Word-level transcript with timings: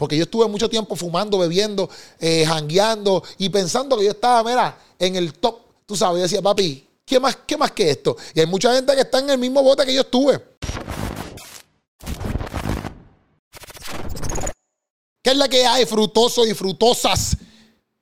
Porque 0.00 0.16
yo 0.16 0.22
estuve 0.22 0.48
mucho 0.48 0.66
tiempo 0.70 0.96
fumando, 0.96 1.36
bebiendo, 1.36 1.90
eh, 2.18 2.46
y 3.36 3.48
pensando 3.50 3.98
que 3.98 4.04
yo 4.06 4.12
estaba, 4.12 4.42
mira, 4.42 4.78
en 4.98 5.14
el 5.14 5.34
top. 5.34 5.58
Tú 5.84 5.94
sabes, 5.94 6.16
yo 6.16 6.22
decía, 6.22 6.40
papi, 6.40 6.88
¿qué 7.04 7.20
más, 7.20 7.36
¿qué 7.46 7.58
más 7.58 7.70
que 7.72 7.90
esto? 7.90 8.16
Y 8.34 8.40
hay 8.40 8.46
mucha 8.46 8.74
gente 8.74 8.94
que 8.94 9.02
está 9.02 9.18
en 9.18 9.28
el 9.28 9.36
mismo 9.36 9.62
bote 9.62 9.84
que 9.84 9.92
yo 9.92 10.00
estuve. 10.00 10.42
¿Qué 15.22 15.32
es 15.32 15.36
la 15.36 15.50
que 15.50 15.66
hay, 15.66 15.84
frutosos 15.84 16.48
y 16.48 16.54
frutosas? 16.54 17.36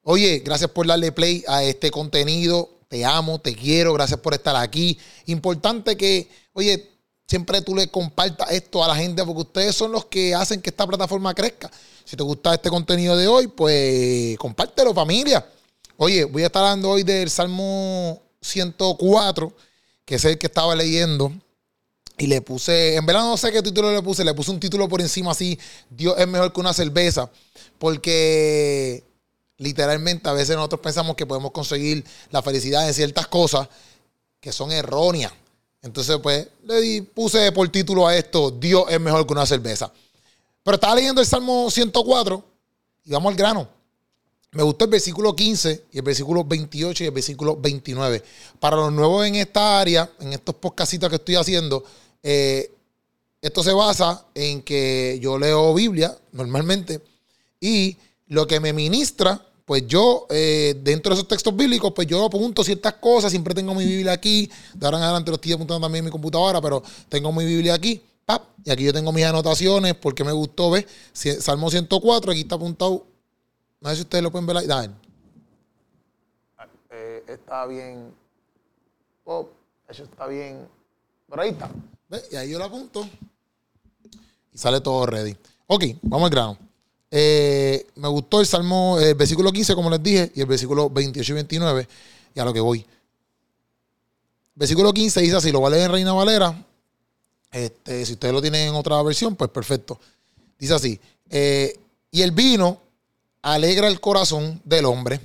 Oye, 0.02 0.38
gracias 0.44 0.70
por 0.70 0.86
darle 0.86 1.10
play 1.10 1.42
a 1.48 1.64
este 1.64 1.90
contenido. 1.90 2.78
Te 2.86 3.04
amo, 3.04 3.40
te 3.40 3.56
quiero, 3.56 3.92
gracias 3.92 4.20
por 4.20 4.34
estar 4.34 4.54
aquí. 4.54 4.96
Importante 5.26 5.96
que, 5.96 6.30
oye, 6.52 6.97
siempre 7.28 7.60
tú 7.60 7.76
le 7.76 7.88
compartas 7.88 8.50
esto 8.50 8.82
a 8.82 8.88
la 8.88 8.96
gente 8.96 9.22
porque 9.24 9.42
ustedes 9.42 9.76
son 9.76 9.92
los 9.92 10.06
que 10.06 10.34
hacen 10.34 10.62
que 10.62 10.70
esta 10.70 10.86
plataforma 10.86 11.34
crezca. 11.34 11.70
Si 12.04 12.16
te 12.16 12.22
gusta 12.22 12.54
este 12.54 12.70
contenido 12.70 13.16
de 13.16 13.28
hoy, 13.28 13.48
pues 13.48 14.38
compártelo, 14.38 14.94
familia. 14.94 15.46
Oye, 15.98 16.24
voy 16.24 16.42
a 16.42 16.46
estar 16.46 16.64
hablando 16.64 16.90
hoy 16.90 17.02
del 17.02 17.28
Salmo 17.28 18.22
104, 18.40 19.52
que 20.06 20.14
es 20.14 20.24
el 20.24 20.38
que 20.38 20.46
estaba 20.46 20.74
leyendo. 20.74 21.30
Y 22.16 22.26
le 22.26 22.40
puse, 22.40 22.96
en 22.96 23.06
verdad 23.06 23.22
no 23.22 23.36
sé 23.36 23.52
qué 23.52 23.62
título 23.62 23.92
le 23.92 24.02
puse, 24.02 24.24
le 24.24 24.34
puse 24.34 24.50
un 24.50 24.58
título 24.58 24.88
por 24.88 25.00
encima 25.00 25.30
así, 25.30 25.56
Dios 25.88 26.16
es 26.18 26.26
mejor 26.26 26.52
que 26.52 26.58
una 26.58 26.72
cerveza, 26.72 27.30
porque 27.78 29.04
literalmente 29.58 30.28
a 30.28 30.32
veces 30.32 30.56
nosotros 30.56 30.80
pensamos 30.80 31.14
que 31.14 31.26
podemos 31.26 31.52
conseguir 31.52 32.04
la 32.30 32.42
felicidad 32.42 32.88
en 32.88 32.94
ciertas 32.94 33.28
cosas 33.28 33.68
que 34.40 34.50
son 34.50 34.72
erróneas. 34.72 35.32
Entonces, 35.88 36.18
pues, 36.22 36.46
le 36.64 37.02
puse 37.02 37.50
por 37.52 37.66
título 37.70 38.06
a 38.06 38.14
esto, 38.14 38.50
Dios 38.50 38.84
es 38.90 39.00
mejor 39.00 39.26
que 39.26 39.32
una 39.32 39.46
cerveza. 39.46 39.90
Pero 40.62 40.74
estaba 40.74 40.94
leyendo 40.94 41.22
el 41.22 41.26
Salmo 41.26 41.70
104 41.70 42.44
y 43.06 43.10
vamos 43.10 43.30
al 43.30 43.36
grano. 43.38 43.68
Me 44.52 44.62
gustó 44.62 44.84
el 44.84 44.90
versículo 44.90 45.34
15 45.34 45.86
y 45.92 45.96
el 45.96 46.02
versículo 46.02 46.44
28 46.44 47.04
y 47.04 47.06
el 47.06 47.12
versículo 47.12 47.56
29. 47.56 48.22
Para 48.60 48.76
los 48.76 48.92
nuevos 48.92 49.26
en 49.26 49.36
esta 49.36 49.80
área, 49.80 50.10
en 50.20 50.34
estos 50.34 50.56
podcastitos 50.56 51.08
que 51.08 51.16
estoy 51.16 51.36
haciendo, 51.36 51.82
eh, 52.22 52.70
esto 53.40 53.62
se 53.62 53.72
basa 53.72 54.26
en 54.34 54.60
que 54.60 55.18
yo 55.22 55.38
leo 55.38 55.72
Biblia 55.72 56.14
normalmente 56.32 57.00
y 57.60 57.96
lo 58.26 58.46
que 58.46 58.60
me 58.60 58.74
ministra, 58.74 59.42
pues 59.68 59.86
yo, 59.86 60.26
eh, 60.30 60.80
dentro 60.82 61.10
de 61.10 61.16
esos 61.16 61.28
textos 61.28 61.54
bíblicos, 61.54 61.92
pues 61.92 62.08
yo 62.08 62.24
apunto 62.24 62.64
ciertas 62.64 62.94
cosas, 62.94 63.30
siempre 63.30 63.52
tengo 63.52 63.74
mi 63.74 63.84
Biblia 63.84 64.12
aquí, 64.12 64.50
de 64.72 64.86
ahora 64.86 64.96
en 64.96 65.04
adelante 65.04 65.30
lo 65.30 65.34
estoy 65.34 65.52
apuntando 65.52 65.84
también 65.84 66.00
en 66.00 66.06
mi 66.06 66.10
computadora, 66.10 66.58
pero 66.58 66.82
tengo 67.10 67.30
mi 67.32 67.44
Biblia 67.44 67.74
aquí, 67.74 68.02
pap, 68.24 68.44
y 68.64 68.70
aquí 68.70 68.84
yo 68.84 68.94
tengo 68.94 69.12
mis 69.12 69.26
anotaciones 69.26 69.94
porque 69.94 70.24
me 70.24 70.32
gustó, 70.32 70.70
¿ves? 70.70 70.86
Salmo 71.12 71.70
104, 71.70 72.32
aquí 72.32 72.40
está 72.40 72.54
apuntado, 72.54 73.04
no 73.82 73.90
sé 73.90 73.96
si 73.96 74.00
ustedes 74.00 74.24
lo 74.24 74.32
pueden 74.32 74.46
ver 74.46 74.56
ahí, 74.56 74.66
dale. 74.66 74.90
Eh, 76.90 77.24
está 77.28 77.66
bien, 77.66 78.10
oh, 79.26 79.50
eso 79.86 80.04
está 80.04 80.26
bien, 80.28 80.66
por 81.28 81.40
ahí 81.40 81.50
está. 81.50 81.70
Y 82.32 82.36
ahí 82.36 82.50
yo 82.52 82.58
lo 82.58 82.64
apunto. 82.64 83.06
Y 84.50 84.56
sale 84.56 84.80
todo 84.80 85.04
ready. 85.04 85.36
Ok, 85.66 85.84
vamos 86.00 86.24
al 86.24 86.30
grano. 86.30 86.67
Eh, 87.10 87.86
me 87.96 88.08
gustó 88.08 88.40
el 88.40 88.46
Salmo, 88.46 88.98
el 88.98 89.14
versículo 89.14 89.52
15, 89.52 89.74
como 89.74 89.90
les 89.90 90.02
dije, 90.02 90.32
y 90.34 90.40
el 90.40 90.46
versículo 90.46 90.90
28 90.90 91.32
y 91.32 91.34
29. 91.34 91.88
Y 92.34 92.40
a 92.40 92.44
lo 92.44 92.52
que 92.52 92.60
voy. 92.60 92.84
Versículo 94.54 94.92
15 94.92 95.20
dice 95.20 95.36
así, 95.36 95.52
lo 95.52 95.60
vale 95.60 95.82
en 95.82 95.90
Reina 95.90 96.12
Valera. 96.12 96.64
Este, 97.50 98.04
si 98.04 98.12
ustedes 98.12 98.34
lo 98.34 98.42
tienen 98.42 98.68
en 98.68 98.74
otra 98.74 99.00
versión, 99.02 99.36
pues 99.36 99.50
perfecto. 99.50 99.98
Dice 100.58 100.74
así, 100.74 101.00
eh, 101.30 101.78
y 102.10 102.22
el 102.22 102.32
vino 102.32 102.80
alegra 103.42 103.88
el 103.88 104.00
corazón 104.00 104.60
del 104.64 104.84
hombre, 104.84 105.20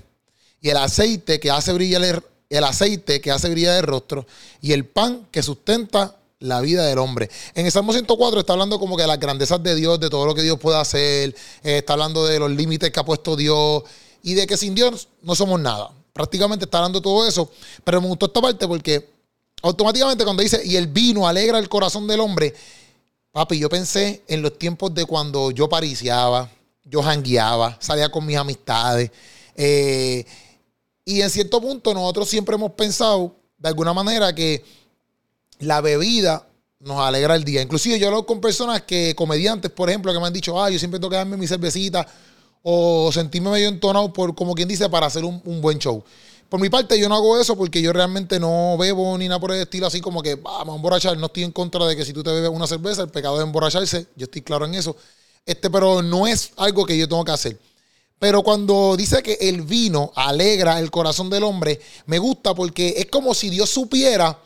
y 0.62 0.70
el 0.70 0.78
aceite 0.78 1.40
que 1.40 1.52
hace 1.52 1.74
brillar 1.74 2.04
el, 2.04 2.24
el 2.50 2.64
aceite 2.64 3.20
que 3.20 3.32
hace 3.32 3.50
brillar 3.50 3.78
el 3.78 3.84
rostro, 3.84 4.26
y 4.62 4.72
el 4.72 4.86
pan 4.86 5.28
que 5.32 5.42
sustenta 5.44 6.16
la 6.44 6.60
vida 6.62 6.86
del 6.86 7.00
hombre. 7.00 7.30
En 7.56 7.66
el 7.66 7.72
Salmo 7.72 7.94
104 7.94 8.42
está 8.42 8.54
hablando 8.54 8.78
como 8.78 8.96
que 8.98 9.04
de 9.04 9.08
las 9.08 9.20
grandezas 9.20 9.64
de 9.64 9.76
Dios, 9.76 10.00
de 10.00 10.10
todo 10.10 10.26
lo 10.26 10.36
que 10.36 10.42
Dios 10.42 10.60
puede 10.60 10.78
hacer, 10.78 11.36
eh, 11.64 11.78
está 11.78 11.94
hablando 11.94 12.26
de 12.26 12.38
los 12.38 12.52
límites 12.52 12.92
que 12.92 13.00
ha 13.00 13.06
puesto 13.06 13.36
Dios 13.36 13.84
y 14.22 14.34
de 14.34 14.46
que 14.46 14.58
sin 14.58 14.76
Dios 14.76 15.08
no 15.22 15.36
somos 15.36 15.60
nada. 15.60 15.92
Prácticamente 16.12 16.66
está 16.66 16.80
hablando 16.80 17.02
todo 17.02 17.28
eso, 17.28 17.50
pero 17.84 18.02
me 18.02 18.08
gustó 18.08 18.26
esta 18.28 18.42
parte 18.42 18.68
porque 18.68 19.10
automáticamente 19.62 20.24
cuando 20.26 20.44
dice, 20.44 20.62
y 20.64 20.76
el 20.76 20.88
vino 20.88 21.28
alegra 21.28 21.60
el 21.60 21.70
corazón 21.70 22.08
del 22.08 22.20
hombre, 22.20 22.54
papi, 23.32 23.58
yo 23.58 23.70
pensé 23.70 24.22
en 24.28 24.42
los 24.42 24.60
tiempos 24.60 24.94
de 24.94 25.06
cuando 25.06 25.50
yo 25.52 25.70
pariciaba, 25.70 26.52
yo 26.84 27.02
jangueaba, 27.02 27.78
salía 27.80 28.12
con 28.12 28.26
mis 28.26 28.36
amistades. 28.36 29.12
Eh, 29.56 30.26
y 31.06 31.22
en 31.22 31.30
cierto 31.30 31.62
punto 31.62 31.94
nosotros 31.94 32.28
siempre 32.28 32.56
hemos 32.56 32.74
pensado, 32.74 33.34
de 33.58 33.70
alguna 33.70 33.94
manera, 33.94 34.36
que 34.36 34.83
la 35.60 35.82
bebida 35.82 36.48
nos 36.80 37.00
alegra 37.00 37.36
el 37.36 37.44
día. 37.44 37.62
Inclusive 37.62 37.98
yo 37.98 38.08
hablo 38.08 38.26
con 38.26 38.42
personas 38.42 38.82
que, 38.84 39.16
comediantes, 39.16 39.72
por 39.72 39.90
ejemplo, 39.90 40.14
que 40.14 40.20
me 40.20 40.28
han 40.28 40.34
dicho, 40.34 40.62
ah, 40.62 40.70
yo 40.70 40.78
siempre 40.78 41.00
tengo 41.00 41.10
que 41.10 41.16
darme 41.16 41.38
mi 41.38 41.48
cervecita 41.48 42.06
o 42.62 43.12
sentirme 43.12 43.52
medio 43.52 43.68
entonado 43.68 44.12
por, 44.12 44.36
como 44.36 44.54
quien 44.54 44.68
dice, 44.68 44.90
para 44.90 45.08
hacer 45.08 45.24
un, 45.24 45.42
buen 45.62 45.80
show. 45.80 46.04
Por 46.50 46.60
mi 46.60 46.70
parte, 46.70 47.00
yo 47.00 47.10
no 47.10 47.16
hago 47.16 47.40
eso 47.40 47.58
porque 47.58 47.82
yo 47.82 47.92
realmente 47.94 48.40
no 48.40 48.78
bebo 48.78 49.18
ni 49.18 49.28
nada 49.28 49.40
por 49.40 49.52
el 49.52 49.62
estilo 49.62 49.88
así 49.88 50.02
como 50.02 50.22
que 50.22 50.36
vamos 50.36 50.74
a 50.74 50.76
emborrachar. 50.76 51.18
No 51.18 51.26
estoy 51.26 51.44
en 51.44 51.52
contra 51.52 51.86
de 51.86 51.96
que 51.96 52.06
si 52.06 52.14
tú 52.14 52.22
te 52.22 52.32
bebes 52.32 52.50
una 52.50 52.68
cerveza, 52.68 53.02
el 53.02 53.10
pecado 53.10 53.38
es 53.38 53.44
emborracharse. 53.44 54.08
Yo 54.16 54.26
estoy 54.26 54.42
claro 54.42 54.66
en 54.66 54.76
eso. 54.76 54.96
Este, 55.46 55.70
pero 55.70 56.02
no 56.02 56.28
es 56.28 56.52
algo 56.58 56.86
que 56.86 56.98
yo 56.98 57.08
tengo 57.08 57.26
que 57.26 57.32
hacer. 57.32 57.60
Pero 58.20 58.44
cuando 58.44 58.96
dice 58.96 59.24
que 59.24 59.38
el 59.42 59.64
vino 59.64 60.12
alegra 60.16 60.80
el 60.80 60.92
corazón 60.92 61.30
del 61.30 61.44
hombre, 61.44 61.82
me 62.06 62.20
gusta 62.20 62.54
porque 62.54 62.94
es 62.98 63.08
como 63.08 63.34
si 63.34 63.50
Dios 63.50 63.70
supiera 63.70 64.40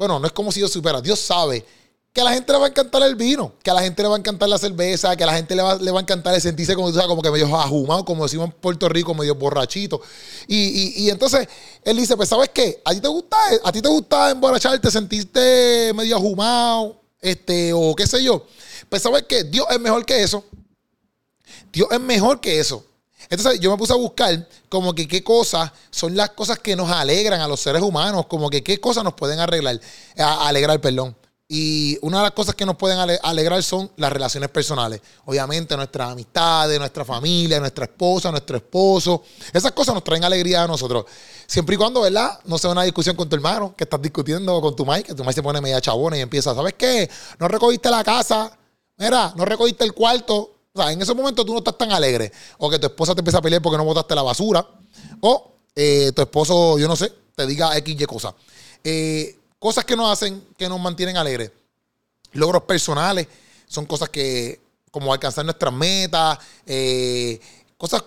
bueno, 0.00 0.18
no 0.18 0.26
es 0.26 0.32
como 0.32 0.50
si 0.50 0.60
Dios 0.60 0.72
supera. 0.72 0.98
Dios 1.02 1.20
sabe 1.20 1.62
que 2.10 2.22
a 2.22 2.24
la 2.24 2.32
gente 2.32 2.50
le 2.50 2.58
va 2.58 2.64
a 2.64 2.68
encantar 2.70 3.02
el 3.02 3.16
vino, 3.16 3.52
que 3.62 3.70
a 3.70 3.74
la 3.74 3.82
gente 3.82 4.02
le 4.02 4.08
va 4.08 4.16
a 4.16 4.18
encantar 4.18 4.48
la 4.48 4.56
cerveza, 4.56 5.14
que 5.14 5.24
a 5.24 5.26
la 5.26 5.34
gente 5.34 5.54
le 5.54 5.60
va, 5.60 5.74
le 5.74 5.90
va 5.90 5.98
a 5.98 6.00
encantar 6.00 6.34
el 6.34 6.40
sentirse 6.40 6.74
como, 6.74 6.90
como 6.90 7.20
que 7.20 7.30
medio 7.30 7.54
ajumado, 7.54 8.02
como 8.06 8.22
decimos 8.22 8.46
en 8.46 8.52
Puerto 8.52 8.88
Rico, 8.88 9.12
medio 9.12 9.34
borrachito. 9.34 10.00
Y, 10.48 11.10
entonces 11.10 11.46
él 11.84 11.98
dice, 11.98 12.16
pues 12.16 12.30
¿sabes 12.30 12.48
qué? 12.48 12.80
¿A 12.82 12.94
ti 12.94 13.02
te 13.02 13.08
gusta, 13.08 13.36
a 13.62 13.72
ti 13.72 13.82
te 13.82 13.90
gusta 13.90 14.30
emborracharte, 14.30 14.90
sentirte 14.90 15.92
medio 15.94 16.16
ajumado, 16.16 16.98
este, 17.20 17.74
o 17.74 17.94
qué 17.94 18.06
sé 18.06 18.24
yo? 18.24 18.46
Pues 18.88 19.02
¿sabes 19.02 19.24
qué? 19.28 19.44
Dios 19.44 19.66
es 19.68 19.80
mejor 19.80 20.06
que 20.06 20.22
eso. 20.22 20.42
Dios 21.70 21.88
es 21.90 22.00
mejor 22.00 22.40
que 22.40 22.58
eso. 22.58 22.86
Entonces 23.28 23.60
yo 23.60 23.70
me 23.70 23.76
puse 23.76 23.92
a 23.92 23.96
buscar 23.96 24.48
como 24.68 24.94
que 24.94 25.06
qué 25.06 25.22
cosas 25.22 25.70
son 25.90 26.16
las 26.16 26.30
cosas 26.30 26.58
que 26.58 26.74
nos 26.74 26.90
alegran 26.90 27.40
a 27.40 27.48
los 27.48 27.60
seres 27.60 27.82
humanos, 27.82 28.26
como 28.26 28.50
que 28.50 28.62
qué 28.62 28.80
cosas 28.80 29.04
nos 29.04 29.14
pueden 29.14 29.38
arreglar, 29.40 29.80
alegrar, 30.16 30.80
perdón. 30.80 31.16
Y 31.52 31.98
una 32.02 32.18
de 32.18 32.22
las 32.22 32.30
cosas 32.30 32.54
que 32.54 32.64
nos 32.64 32.76
pueden 32.76 32.96
alegrar 33.22 33.60
son 33.64 33.90
las 33.96 34.12
relaciones 34.12 34.48
personales. 34.50 35.00
Obviamente 35.24 35.76
nuestras 35.76 36.12
amistades, 36.12 36.78
nuestra 36.78 37.04
familia, 37.04 37.58
nuestra 37.58 37.86
esposa, 37.86 38.30
nuestro 38.30 38.56
esposo. 38.56 39.24
Esas 39.52 39.72
cosas 39.72 39.92
nos 39.92 40.04
traen 40.04 40.22
alegría 40.22 40.62
a 40.62 40.68
nosotros. 40.68 41.06
Siempre 41.48 41.74
y 41.74 41.76
cuando, 41.76 42.02
¿verdad? 42.02 42.38
No 42.44 42.56
sea 42.56 42.70
una 42.70 42.84
discusión 42.84 43.16
con 43.16 43.28
tu 43.28 43.34
hermano, 43.34 43.74
que 43.76 43.82
estás 43.82 44.00
discutiendo 44.00 44.60
con 44.60 44.76
tu 44.76 44.86
madre, 44.86 45.02
que 45.02 45.12
tu 45.12 45.24
madre 45.24 45.34
se 45.34 45.42
pone 45.42 45.60
media 45.60 45.80
chabona 45.80 46.16
y 46.16 46.20
empieza, 46.20 46.54
¿sabes 46.54 46.74
qué? 46.78 47.10
No 47.40 47.48
recogiste 47.48 47.90
la 47.90 48.04
casa, 48.04 48.56
mira, 48.96 49.32
no 49.34 49.44
recogiste 49.44 49.82
el 49.82 49.92
cuarto, 49.92 50.54
o 50.72 50.80
sea, 50.80 50.92
en 50.92 51.02
ese 51.02 51.14
momento 51.14 51.44
tú 51.44 51.52
no 51.52 51.58
estás 51.58 51.76
tan 51.76 51.90
alegre. 51.90 52.30
O 52.58 52.70
que 52.70 52.78
tu 52.78 52.86
esposa 52.86 53.14
te 53.14 53.20
empieza 53.20 53.38
a 53.38 53.42
pelear 53.42 53.60
porque 53.60 53.76
no 53.76 53.84
botaste 53.84 54.14
la 54.14 54.22
basura. 54.22 54.66
O 55.20 55.52
eh, 55.74 56.12
tu 56.14 56.22
esposo, 56.22 56.78
yo 56.78 56.86
no 56.86 56.96
sé, 56.96 57.12
te 57.34 57.46
diga 57.46 57.76
X, 57.78 58.00
Y 58.00 58.04
cosas. 58.06 58.34
Eh, 58.84 59.36
cosas 59.58 59.84
que 59.84 59.96
nos 59.96 60.10
hacen, 60.12 60.44
que 60.56 60.68
nos 60.68 60.80
mantienen 60.80 61.16
alegres. 61.16 61.50
Logros 62.32 62.62
personales 62.62 63.26
son 63.66 63.86
cosas 63.86 64.08
que, 64.10 64.60
como 64.90 65.12
alcanzar 65.12 65.44
nuestras 65.44 65.72
metas, 65.72 66.38
eh, 66.66 67.40
cosas 67.76 68.04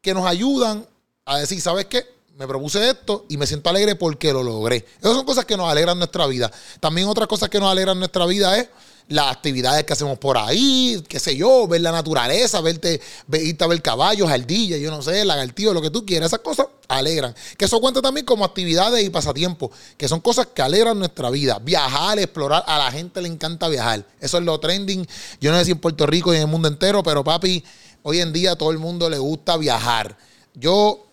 que 0.00 0.14
nos 0.14 0.26
ayudan 0.26 0.86
a 1.24 1.38
decir, 1.38 1.60
¿sabes 1.60 1.86
qué? 1.86 2.06
Me 2.36 2.46
propuse 2.46 2.90
esto 2.90 3.26
y 3.28 3.36
me 3.36 3.46
siento 3.46 3.70
alegre 3.70 3.96
porque 3.96 4.32
lo 4.32 4.42
logré. 4.42 4.84
Esas 4.98 5.14
son 5.14 5.24
cosas 5.24 5.44
que 5.44 5.56
nos 5.56 5.70
alegran 5.70 5.98
nuestra 5.98 6.26
vida. 6.26 6.50
También 6.80 7.08
otras 7.08 7.26
cosas 7.26 7.48
que 7.48 7.58
nos 7.58 7.70
alegran 7.70 7.98
nuestra 7.98 8.26
vida 8.26 8.58
es 8.58 8.68
las 9.08 9.30
actividades 9.30 9.84
que 9.84 9.92
hacemos 9.92 10.18
por 10.18 10.38
ahí, 10.38 11.02
qué 11.08 11.20
sé 11.20 11.36
yo, 11.36 11.68
ver 11.68 11.82
la 11.82 11.92
naturaleza, 11.92 12.60
verte, 12.60 13.00
irte 13.32 13.64
a 13.64 13.66
ver 13.66 13.82
caballos, 13.82 14.30
ardillas, 14.30 14.80
yo 14.80 14.90
no 14.90 15.02
sé, 15.02 15.24
lagartillo, 15.24 15.74
lo 15.74 15.82
que 15.82 15.90
tú 15.90 16.06
quieras, 16.06 16.28
esas 16.28 16.40
cosas 16.40 16.68
alegran. 16.88 17.34
Que 17.58 17.66
eso 17.66 17.80
cuenta 17.80 18.00
también 18.00 18.24
como 18.24 18.44
actividades 18.44 19.04
y 19.04 19.10
pasatiempos, 19.10 19.70
que 19.98 20.08
son 20.08 20.20
cosas 20.20 20.48
que 20.54 20.62
alegran 20.62 20.98
nuestra 20.98 21.28
vida. 21.30 21.58
Viajar, 21.58 22.18
explorar, 22.18 22.64
a 22.66 22.78
la 22.78 22.90
gente 22.90 23.20
le 23.20 23.28
encanta 23.28 23.68
viajar. 23.68 24.06
Eso 24.20 24.38
es 24.38 24.44
lo 24.44 24.58
trending. 24.58 25.06
Yo 25.40 25.52
no 25.52 25.58
sé 25.58 25.66
si 25.66 25.70
en 25.72 25.78
Puerto 25.78 26.06
Rico 26.06 26.32
y 26.32 26.36
en 26.36 26.42
el 26.42 26.48
mundo 26.48 26.68
entero, 26.68 27.02
pero 27.02 27.22
papi, 27.22 27.62
hoy 28.02 28.20
en 28.20 28.32
día 28.32 28.56
todo 28.56 28.70
el 28.70 28.78
mundo 28.78 29.10
le 29.10 29.18
gusta 29.18 29.58
viajar. 29.58 30.16
Yo, 30.54 31.06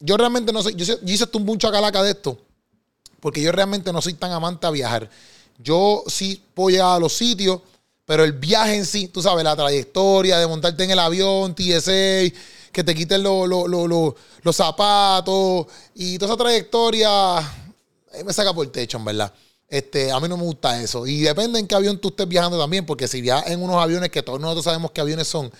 yo 0.00 0.16
realmente 0.16 0.52
no 0.52 0.62
sé, 0.62 0.74
yo, 0.74 0.84
yo 0.84 0.98
hice 1.04 1.26
un 1.32 1.44
mucho 1.44 1.70
calaca 1.70 2.02
de 2.02 2.10
esto, 2.10 2.38
porque 3.20 3.40
yo 3.40 3.52
realmente 3.52 3.92
no 3.92 4.02
soy 4.02 4.14
tan 4.14 4.32
amante 4.32 4.66
a 4.66 4.70
viajar. 4.70 5.08
Yo 5.58 6.04
sí 6.06 6.42
voy 6.54 6.76
a 6.76 6.98
los 6.98 7.12
sitios, 7.12 7.60
Pero 8.04 8.22
el 8.22 8.32
viaje 8.34 8.76
en 8.76 8.86
sí, 8.86 9.08
tú 9.08 9.20
sabes, 9.20 9.42
la 9.42 9.56
trayectoria 9.56 10.38
de 10.38 10.46
montarte 10.46 10.84
en 10.84 10.92
el 10.92 10.98
avión, 11.00 11.56
TSA, 11.56 12.32
que 12.72 12.84
te 12.84 12.94
quiten 12.94 13.22
los 13.22 14.56
zapatos 14.56 15.66
y 15.94 16.16
toda 16.18 16.32
esa 16.32 16.42
trayectoria, 16.44 17.40
me 18.24 18.32
saca 18.32 18.54
por 18.54 18.64
el 18.64 18.70
techo, 18.70 18.98
en 18.98 19.04
verdad. 19.06 19.32
Este, 19.68 20.12
a 20.12 20.20
mí 20.20 20.28
no 20.28 20.36
me 20.36 20.44
gusta 20.44 20.80
eso. 20.80 21.04
Y 21.06 21.22
depende 21.22 21.58
en 21.58 21.66
qué 21.66 21.74
avión 21.74 21.98
tú 21.98 22.08
estés 22.08 22.28
viajando 22.28 22.58
también, 22.58 22.86
porque 22.86 23.08
si 23.08 23.20
viajas 23.20 23.50
en 23.50 23.60
unos 23.60 23.82
aviones 23.82 24.10
que 24.10 24.22
todos 24.22 24.38
nosotros 24.40 24.64
sabemos 24.64 24.92
que 24.92 25.00
aviones 25.00 25.26
son, 25.26 25.50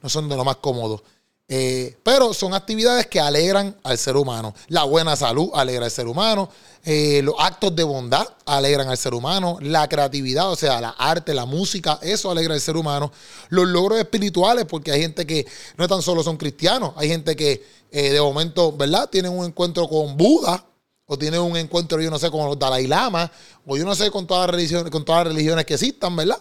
no 0.00 0.08
son 0.08 0.28
de 0.28 0.36
lo 0.36 0.44
más 0.44 0.56
cómodos. 0.56 1.02
Eh, 1.50 1.96
pero 2.02 2.34
son 2.34 2.52
actividades 2.52 3.06
que 3.06 3.18
alegran 3.18 3.74
al 3.82 3.96
ser 3.96 4.16
humano. 4.18 4.54
La 4.68 4.84
buena 4.84 5.16
salud 5.16 5.48
alegra 5.54 5.86
al 5.86 5.90
ser 5.90 6.06
humano. 6.06 6.50
Eh, 6.84 7.22
los 7.24 7.34
actos 7.38 7.74
de 7.74 7.84
bondad 7.84 8.28
alegran 8.44 8.88
al 8.88 8.98
ser 8.98 9.14
humano. 9.14 9.56
La 9.62 9.88
creatividad, 9.88 10.50
o 10.50 10.56
sea, 10.56 10.78
la 10.80 10.90
arte, 10.90 11.32
la 11.32 11.46
música, 11.46 11.98
eso 12.02 12.30
alegra 12.30 12.52
al 12.52 12.60
ser 12.60 12.76
humano. 12.76 13.10
Los 13.48 13.66
logros 13.66 13.98
espirituales, 13.98 14.66
porque 14.66 14.92
hay 14.92 15.00
gente 15.00 15.26
que 15.26 15.46
no 15.78 15.88
tan 15.88 16.02
solo 16.02 16.22
son 16.22 16.36
cristianos, 16.36 16.92
hay 16.96 17.08
gente 17.08 17.34
que 17.34 17.64
eh, 17.90 18.10
de 18.10 18.20
momento, 18.20 18.70
¿verdad? 18.76 19.08
Tienen 19.08 19.32
un 19.32 19.46
encuentro 19.46 19.88
con 19.88 20.18
Buda, 20.18 20.66
o 21.06 21.18
tienen 21.18 21.40
un 21.40 21.56
encuentro, 21.56 22.00
yo 22.02 22.10
no 22.10 22.18
sé, 22.18 22.30
con 22.30 22.46
los 22.46 22.58
Dalai 22.58 22.86
Lama, 22.86 23.32
o 23.66 23.78
yo 23.78 23.84
no 23.86 23.94
sé, 23.94 24.10
con 24.10 24.26
todas 24.26 24.46
las 24.46 24.54
religiones, 24.54 24.90
con 24.90 25.06
todas 25.06 25.24
las 25.24 25.32
religiones 25.32 25.64
que 25.64 25.74
existan, 25.74 26.14
¿verdad? 26.14 26.38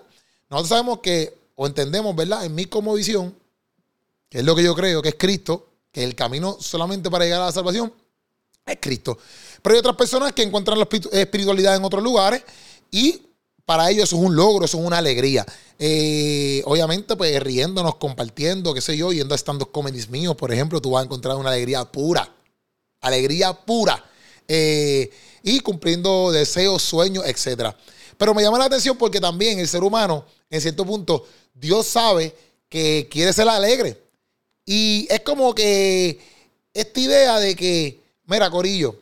Nosotros 0.49 0.69
sabemos 0.69 0.99
que, 0.99 1.37
o 1.55 1.65
entendemos, 1.65 2.13
¿verdad? 2.13 2.43
En 2.43 2.53
mi 2.53 2.65
como 2.65 2.93
visión, 2.93 3.33
que 4.29 4.39
es 4.39 4.43
lo 4.43 4.55
que 4.55 4.63
yo 4.63 4.75
creo 4.75 5.01
que 5.01 5.09
es 5.09 5.15
Cristo, 5.15 5.67
que 5.91 6.03
el 6.03 6.15
camino 6.15 6.57
solamente 6.59 7.09
para 7.09 7.25
llegar 7.25 7.41
a 7.41 7.45
la 7.45 7.51
salvación 7.51 7.93
es 8.65 8.77
Cristo. 8.81 9.17
Pero 9.61 9.75
hay 9.75 9.79
otras 9.79 9.95
personas 9.95 10.33
que 10.33 10.43
encuentran 10.43 10.77
la 10.77 10.87
espiritualidad 11.11 11.75
en 11.75 11.83
otros 11.83 12.03
lugares 12.03 12.43
y 12.91 13.21
para 13.67 13.89
ellos 13.89 14.05
eso 14.05 14.15
es 14.15 14.21
un 14.21 14.33
logro, 14.33 14.63
eso 14.63 14.79
es 14.79 14.85
una 14.85 14.99
alegría. 14.99 15.45
Eh, 15.77 16.61
obviamente, 16.65 17.17
pues 17.17 17.37
riéndonos, 17.43 17.95
compartiendo, 17.95 18.73
qué 18.73 18.79
sé 18.79 18.95
yo, 18.95 19.11
yendo 19.11 19.35
a 19.35 19.37
stand-up 19.37 19.71
comedies 19.71 20.09
míos, 20.09 20.35
por 20.37 20.53
ejemplo, 20.53 20.81
tú 20.81 20.91
vas 20.91 21.01
a 21.01 21.05
encontrar 21.05 21.35
una 21.35 21.49
alegría 21.49 21.83
pura. 21.83 22.33
Alegría 23.01 23.53
pura. 23.53 24.03
Eh, 24.47 25.11
y 25.43 25.59
cumpliendo 25.59 26.31
deseos, 26.31 26.81
sueños, 26.81 27.25
etc. 27.25 27.75
Pero 28.17 28.33
me 28.33 28.41
llama 28.41 28.57
la 28.57 28.65
atención 28.65 28.97
porque 28.97 29.19
también 29.19 29.59
el 29.59 29.67
ser 29.67 29.83
humano, 29.83 30.25
en 30.49 30.61
cierto 30.61 30.85
punto, 30.85 31.25
Dios 31.53 31.87
sabe 31.87 32.33
que 32.69 33.09
quiere 33.11 33.33
ser 33.33 33.49
alegre. 33.49 34.06
Y 34.69 35.07
es 35.09 35.21
como 35.21 35.55
que 35.55 36.19
esta 36.73 36.99
idea 36.99 37.39
de 37.39 37.55
que, 37.55 38.01
mira, 38.25 38.51
Corillo, 38.51 38.99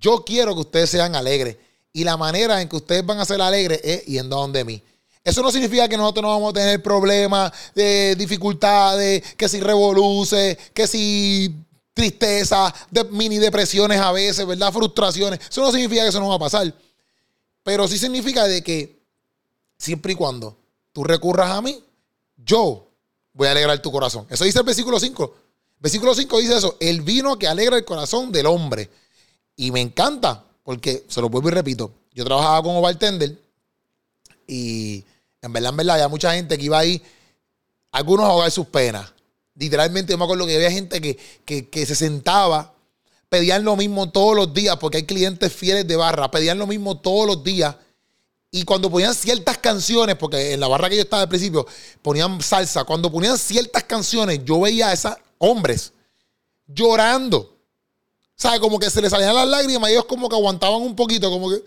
yo 0.00 0.24
quiero 0.24 0.54
que 0.54 0.60
ustedes 0.62 0.90
sean 0.90 1.14
alegres. 1.14 1.56
Y 1.92 2.02
la 2.02 2.16
manera 2.16 2.60
en 2.60 2.68
que 2.68 2.76
ustedes 2.76 3.06
van 3.06 3.20
a 3.20 3.24
ser 3.24 3.40
alegres 3.40 3.80
es 3.84 4.04
yendo 4.06 4.36
a 4.36 4.40
donde 4.40 4.64
mí. 4.64 4.82
Eso 5.22 5.40
no 5.40 5.52
significa 5.52 5.88
que 5.88 5.96
nosotros 5.96 6.24
no 6.24 6.30
vamos 6.30 6.50
a 6.50 6.54
tener 6.54 6.82
problemas, 6.82 7.52
de 7.76 8.16
dificultades, 8.16 9.22
que 9.36 9.48
si 9.48 9.60
revoluce, 9.60 10.58
que 10.74 10.88
si 10.88 11.54
tristeza, 11.94 12.74
de 12.90 13.04
mini 13.04 13.38
depresiones 13.38 14.00
a 14.00 14.10
veces, 14.10 14.44
¿verdad? 14.44 14.72
Frustraciones. 14.72 15.40
Eso 15.48 15.62
no 15.62 15.70
significa 15.70 16.02
que 16.02 16.08
eso 16.08 16.20
no 16.20 16.28
va 16.28 16.34
a 16.34 16.40
pasar. 16.40 16.74
Pero 17.62 17.86
sí 17.86 17.98
significa 17.98 18.44
de 18.44 18.62
que 18.62 18.98
siempre 19.78 20.12
y 20.12 20.16
cuando 20.16 20.56
tú 20.92 21.04
recurras 21.04 21.50
a 21.50 21.62
mí, 21.62 21.80
yo 22.36 22.85
voy 23.36 23.48
a 23.48 23.50
alegrar 23.52 23.80
tu 23.80 23.92
corazón. 23.92 24.26
Eso 24.28 24.44
dice 24.44 24.58
el 24.58 24.64
versículo 24.64 24.98
5. 24.98 25.34
Versículo 25.78 26.14
5 26.14 26.38
dice 26.38 26.56
eso, 26.56 26.76
el 26.80 27.02
vino 27.02 27.38
que 27.38 27.46
alegra 27.46 27.76
el 27.76 27.84
corazón 27.84 28.32
del 28.32 28.46
hombre. 28.46 28.90
Y 29.54 29.70
me 29.70 29.80
encanta, 29.80 30.42
porque 30.64 31.04
se 31.08 31.20
lo 31.20 31.28
vuelvo 31.28 31.48
y 31.48 31.52
repito, 31.52 31.92
yo 32.12 32.24
trabajaba 32.24 32.62
como 32.62 32.80
bartender 32.80 33.38
y 34.46 35.04
en 35.42 35.52
verdad, 35.52 35.70
en 35.70 35.76
verdad, 35.76 35.94
había 35.94 36.08
mucha 36.08 36.34
gente 36.34 36.56
que 36.56 36.64
iba 36.64 36.78
ahí, 36.78 37.02
algunos 37.92 38.26
a 38.26 38.30
ahogar 38.30 38.50
sus 38.50 38.66
penas. 38.66 39.12
Literalmente, 39.54 40.12
yo 40.12 40.18
me 40.18 40.24
acuerdo 40.24 40.46
que 40.46 40.56
había 40.56 40.70
gente 40.70 41.00
que, 41.00 41.68
que 41.68 41.86
se 41.86 41.94
sentaba, 41.94 42.74
pedían 43.28 43.64
lo 43.64 43.76
mismo 43.76 44.10
todos 44.10 44.36
los 44.36 44.52
días, 44.52 44.76
porque 44.76 44.98
hay 44.98 45.04
clientes 45.04 45.52
fieles 45.52 45.86
de 45.86 45.96
barra, 45.96 46.30
pedían 46.30 46.58
lo 46.58 46.66
mismo 46.66 46.98
todos 46.98 47.26
los 47.26 47.44
días 47.44 47.76
y 48.56 48.64
cuando 48.64 48.90
ponían 48.90 49.14
ciertas 49.14 49.58
canciones, 49.58 50.16
porque 50.16 50.54
en 50.54 50.60
la 50.60 50.66
barra 50.66 50.88
que 50.88 50.96
yo 50.96 51.02
estaba 51.02 51.24
al 51.24 51.28
principio, 51.28 51.66
ponían 52.00 52.40
salsa. 52.40 52.84
Cuando 52.84 53.12
ponían 53.12 53.36
ciertas 53.36 53.84
canciones, 53.84 54.40
yo 54.46 54.62
veía 54.62 54.88
a 54.88 54.92
esos 54.94 55.12
hombres 55.36 55.92
llorando. 56.66 57.54
Sea, 58.34 58.58
como 58.58 58.78
que 58.78 58.88
se 58.88 59.02
les 59.02 59.10
salían 59.10 59.34
las 59.34 59.46
lágrimas 59.46 59.90
ellos 59.90 60.06
como 60.06 60.26
que 60.30 60.36
aguantaban 60.36 60.80
un 60.80 60.96
poquito, 60.96 61.30
como 61.30 61.50
que... 61.50 61.62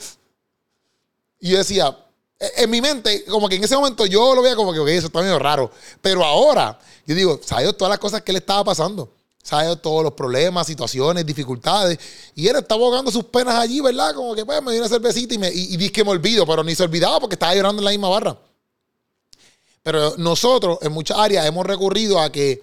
Y 1.42 1.52
yo 1.52 1.60
decía, 1.60 1.96
e, 2.40 2.64
en 2.64 2.70
mi 2.72 2.82
mente, 2.82 3.24
como 3.26 3.48
que 3.48 3.58
en 3.58 3.64
ese 3.64 3.76
momento 3.76 4.08
yo 4.08 4.34
lo 4.34 4.42
veía 4.42 4.56
como 4.56 4.74
que, 4.74 4.98
eso 4.98 5.08
está 5.08 5.22
medio 5.22 5.38
raro. 5.38 5.70
Pero 6.02 6.26
ahora, 6.26 6.80
yo 7.06 7.14
digo, 7.14 7.40
¿sabes 7.44 7.78
todas 7.78 7.92
las 7.92 8.00
cosas 8.00 8.24
que 8.24 8.32
le 8.32 8.40
estaba 8.40 8.64
pasando? 8.64 9.14
Sabe 9.50 9.76
todos 9.78 10.04
los 10.04 10.14
problemas, 10.14 10.68
situaciones, 10.68 11.26
dificultades. 11.26 11.98
Y 12.36 12.48
él 12.48 12.56
estaba 12.56 12.86
ahogando 12.86 13.10
sus 13.10 13.24
penas 13.26 13.56
allí, 13.56 13.82
¿verdad? 13.82 14.14
Como 14.14 14.36
que 14.36 14.46
pues 14.46 14.62
me 14.62 14.74
dio 14.74 14.82
una 14.82 14.90
cervecita 14.90 15.34
y, 15.34 15.38
me, 15.40 15.50
y, 15.52 15.90
que 15.90 16.04
me 16.04 16.12
olvido, 16.12 16.46
pero 16.46 16.64
ni 16.64 16.76
se 16.76 16.84
olvidaba 16.84 17.20
porque 17.20 17.34
estaba 17.34 17.56
llorando 17.56 17.82
en 17.82 17.86
la 17.86 17.92
misma 17.92 18.10
barra. 18.10 18.38
Pero 19.82 20.16
nosotros 20.18 20.78
en 20.82 20.92
muchas 20.92 21.18
áreas 21.18 21.48
hemos 21.48 21.66
recurrido 21.66 22.20
a 22.20 22.32
que, 22.32 22.62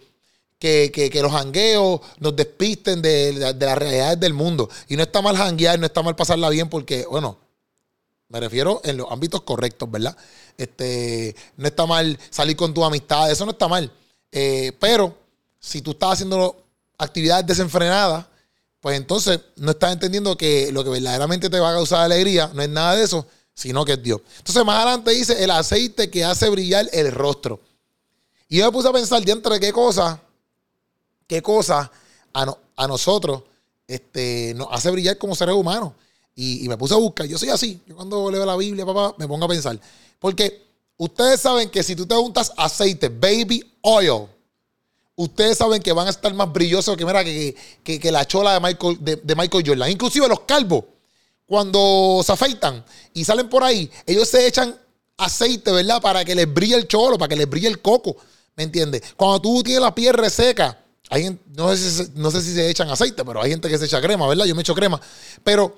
que, 0.61 1.19
los 1.21 1.33
hangueos 1.33 2.01
nos 2.21 2.37
despisten 2.37 3.03
de, 3.03 3.33
de, 3.33 3.67
las 3.67 3.79
realidades 3.79 4.21
del 4.21 4.33
mundo. 4.33 4.71
Y 4.89 4.97
no 4.97 5.03
está 5.03 5.21
mal 5.21 5.37
hanguear, 5.37 5.81
no 5.81 5.87
está 5.87 6.03
mal 6.05 6.15
pasarla 6.15 6.49
bien 6.51 6.69
porque, 6.69 7.05
bueno, 7.11 7.37
me 8.29 8.39
refiero 8.39 8.81
en 8.85 8.97
los 8.97 9.11
ámbitos 9.11 9.43
correctos, 9.43 9.91
¿verdad? 9.91 10.17
Este, 10.57 11.35
no 11.57 11.67
está 11.67 11.85
mal 11.85 12.17
salir 12.31 12.57
con 12.57 12.73
tu 12.73 12.85
amistad, 12.85 13.29
eso 13.29 13.45
no 13.45 13.53
está 13.53 13.67
mal. 13.67 13.91
Eh, 14.31 14.71
pero 14.79 15.17
si 15.59 15.83
tú 15.83 15.91
estás 15.93 16.13
haciendo 16.13 16.66
actividades 16.99 17.47
desenfrenadas, 17.47 18.27
pues 18.81 18.97
entonces 18.97 19.41
no 19.57 19.73
estás 19.73 19.93
entendiendo 19.93 20.37
que 20.37 20.71
lo 20.73 20.85
que 20.85 20.91
verdaderamente 20.91 21.51
te 21.51 21.59
va 21.59 21.71
a 21.71 21.75
causar 21.75 22.05
alegría 22.05 22.51
no 22.55 22.63
es 22.63 22.69
nada 22.69 22.95
de 22.95 23.05
eso, 23.05 23.27
sino 23.53 23.85
que 23.85 23.95
es 23.95 24.03
Dios. 24.03 24.21
Entonces 24.39 24.65
más 24.65 24.77
adelante 24.77 25.11
dice 25.11 25.43
el 25.43 25.51
aceite 25.51 26.11
que 26.11 26.25
hace 26.25 26.49
brillar 26.49 26.89
el 26.93 27.11
rostro. 27.11 27.61
Y 28.49 28.59
yo 28.59 28.67
me 28.67 28.73
puse 28.73 28.89
a 28.89 28.93
pensar 28.93 29.25
dentro 29.25 29.53
de 29.55 29.61
qué 29.61 29.73
cosa, 29.73 30.21
qué 31.27 31.43
cosa 31.43 31.91
a, 32.33 32.87
nosotros 32.87 33.43
este, 33.89 34.53
nos 34.55 34.69
hace 34.71 34.91
brillar 34.91 35.19
como 35.19 35.35
seres 35.35 35.55
humanos. 35.55 35.93
Y, 36.35 36.65
y, 36.65 36.69
me 36.69 36.77
puse 36.77 36.93
a 36.93 36.99
buscar. 36.99 37.27
Yo 37.27 37.39
soy 37.39 37.49
así. 37.49 37.81
Yo 37.87 37.97
cuando 37.97 38.31
leo 38.31 38.45
la 38.45 38.57
Biblia, 38.57 38.85
papá, 38.85 39.15
me 39.17 39.27
pongo 39.27 39.47
a 39.47 39.49
pensar. 39.49 39.81
Porque 40.19 40.67
ustedes 40.99 41.41
saben 41.41 41.71
que 41.71 41.83
si 41.83 41.97
tú 41.97 42.07
te 42.07 42.15
untas 42.15 42.53
aceite, 42.59 43.09
baby 43.09 43.65
oil, 43.81 44.27
ustedes 45.17 45.59
saben 45.59 45.83
que 45.83 45.93
van 45.93 46.07
a 46.07 46.11
estar 46.11 46.33
más 46.35 46.53
brillosos 46.53 46.97
que, 46.97 47.05
mira, 47.05 47.25
que, 47.25 47.55
que, 47.83 48.13
la 48.13 48.27
chola 48.27 48.55
de 48.55 48.61
Michael, 48.61 48.99
de, 49.01 49.35
Michael 49.35 49.65
Jordan. 49.67 49.91
Inclusive 49.91 50.29
los 50.29 50.41
calvos, 50.41 50.85
cuando 51.47 52.23
se 52.25 52.33
afeitan 52.33 52.85
y 53.15 53.25
salen 53.25 53.49
por 53.49 53.65
ahí, 53.65 53.91
ellos 54.07 54.29
se 54.29 54.47
echan 54.47 54.77
aceite, 55.17 55.73
¿verdad? 55.73 56.01
Para 56.01 56.25
que 56.25 56.35
les 56.35 56.53
brille 56.53 56.77
el 56.77 56.87
cholo, 56.87 57.19
para 57.19 57.31
que 57.31 57.37
les 57.37 57.49
brille 57.49 57.69
el 57.69 57.81
coco. 57.81 58.17
¿Me 58.55 58.65
entiendes? 58.65 59.03
Cuando 59.17 59.41
tú 59.41 59.63
tienes 59.63 59.83
la 59.83 59.95
piel 59.95 60.15
reseca, 60.15 60.79
hay, 61.11 61.39
no, 61.55 61.75
sé 61.77 61.91
si, 61.91 62.11
no 62.15 62.31
sé 62.31 62.41
si 62.41 62.55
se 62.55 62.69
echan 62.69 62.89
aceite, 62.91 63.25
pero 63.25 63.43
hay 63.43 63.51
gente 63.51 63.69
que 63.69 63.79
se 63.79 63.85
echa 63.85 64.01
crema, 64.01 64.27
¿verdad? 64.27 64.47
Yo 64.47 64.55
me 64.55 64.63
echo 64.63 64.75
crema. 64.75 65.01
Pero 65.45 65.77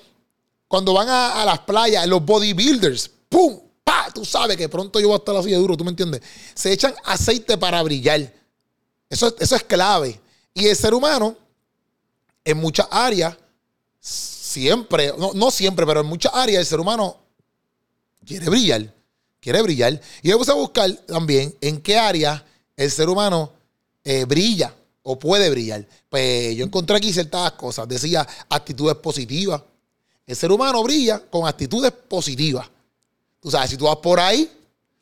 cuando 0.68 0.92
van 0.92 1.08
a, 1.08 1.44
las 1.44 1.60
playas, 1.60 2.06
los 2.06 2.24
bodybuilders, 2.24 3.10
¡pum! 3.28 3.58
¡Pa! 3.84 4.08
Tú 4.14 4.24
sabes 4.24 4.56
que 4.56 4.68
pronto 4.68 5.00
yo 5.00 5.08
voy 5.08 5.14
a 5.14 5.18
estar 5.18 5.36
así 5.36 5.50
de 5.50 5.56
duro, 5.56 5.76
¿tú 5.76 5.84
me 5.84 5.90
entiendes? 5.90 6.22
Se 6.54 6.72
echan 6.72 6.94
aceite 7.04 7.58
para 7.58 7.82
brillar. 7.82 8.37
Eso, 9.08 9.34
eso 9.38 9.56
es 9.56 9.62
clave. 9.64 10.20
Y 10.54 10.66
el 10.66 10.76
ser 10.76 10.94
humano, 10.94 11.36
en 12.44 12.58
muchas 12.58 12.88
áreas, 12.90 13.36
siempre, 14.00 15.12
no, 15.16 15.50
siempre, 15.50 15.86
pero 15.86 16.00
en 16.00 16.06
muchas 16.06 16.32
áreas, 16.34 16.60
el 16.60 16.66
ser 16.66 16.80
humano 16.80 17.16
quiere 18.26 18.48
brillar. 18.48 18.94
Quiere 19.40 19.62
brillar. 19.62 20.00
Y 20.22 20.32
puse 20.32 20.50
a 20.50 20.54
buscar 20.54 20.90
también 21.06 21.54
en 21.60 21.80
qué 21.80 21.96
área 21.96 22.44
el 22.76 22.90
ser 22.90 23.08
humano 23.08 23.52
eh, 24.04 24.24
brilla 24.24 24.74
o 25.02 25.18
puede 25.18 25.48
brillar. 25.48 25.86
Pues 26.08 26.56
yo 26.56 26.64
encontré 26.64 26.96
aquí 26.96 27.12
ciertas 27.12 27.52
cosas. 27.52 27.88
Decía 27.88 28.26
actitudes 28.48 28.96
positivas. 28.96 29.62
El 30.26 30.36
ser 30.36 30.52
humano 30.52 30.82
brilla 30.82 31.20
con 31.20 31.46
actitudes 31.46 31.92
positivas. 31.92 32.68
Tú 33.40 33.50
sabes, 33.50 33.70
si 33.70 33.76
tú 33.76 33.84
vas 33.84 33.96
por 33.96 34.18
ahí, 34.18 34.50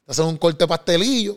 te 0.05 0.13
hacen 0.13 0.27
un 0.27 0.37
corte 0.37 0.67
pastelillo, 0.67 1.37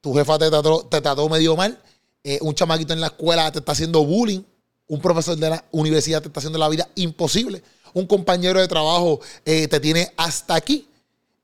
tu 0.00 0.12
jefa 0.12 0.38
te 0.38 0.50
te 0.50 1.00
trató 1.00 1.28
medio 1.28 1.56
mal, 1.56 1.80
eh, 2.22 2.38
un 2.42 2.54
chamaquito 2.54 2.92
en 2.92 3.00
la 3.00 3.08
escuela 3.08 3.50
te 3.50 3.60
está 3.60 3.72
haciendo 3.72 4.04
bullying, 4.04 4.42
un 4.88 5.00
profesor 5.00 5.36
de 5.36 5.50
la 5.50 5.64
universidad 5.70 6.20
te 6.20 6.28
está 6.28 6.40
haciendo 6.40 6.58
la 6.58 6.68
vida 6.68 6.88
imposible, 6.96 7.62
un 7.94 8.06
compañero 8.06 8.60
de 8.60 8.68
trabajo 8.68 9.20
eh, 9.44 9.68
te 9.68 9.80
tiene 9.80 10.12
hasta 10.16 10.54
aquí. 10.54 10.86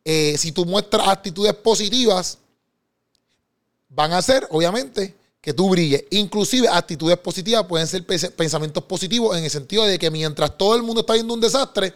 Eh, 0.04 0.36
si 0.38 0.52
tú 0.52 0.64
muestras 0.64 1.08
actitudes 1.08 1.54
positivas, 1.54 2.38
van 3.88 4.12
a 4.12 4.22
ser, 4.22 4.46
obviamente, 4.50 5.14
que 5.40 5.52
tú 5.52 5.68
brilles. 5.68 6.04
Inclusive 6.10 6.68
actitudes 6.68 7.18
positivas 7.18 7.64
pueden 7.66 7.86
ser 7.86 8.04
pensamientos 8.34 8.84
positivos 8.84 9.36
en 9.36 9.44
el 9.44 9.50
sentido 9.50 9.84
de 9.84 9.98
que 9.98 10.10
mientras 10.10 10.56
todo 10.58 10.76
el 10.76 10.82
mundo 10.82 11.00
está 11.00 11.14
viendo 11.14 11.34
un 11.34 11.40
desastre, 11.40 11.92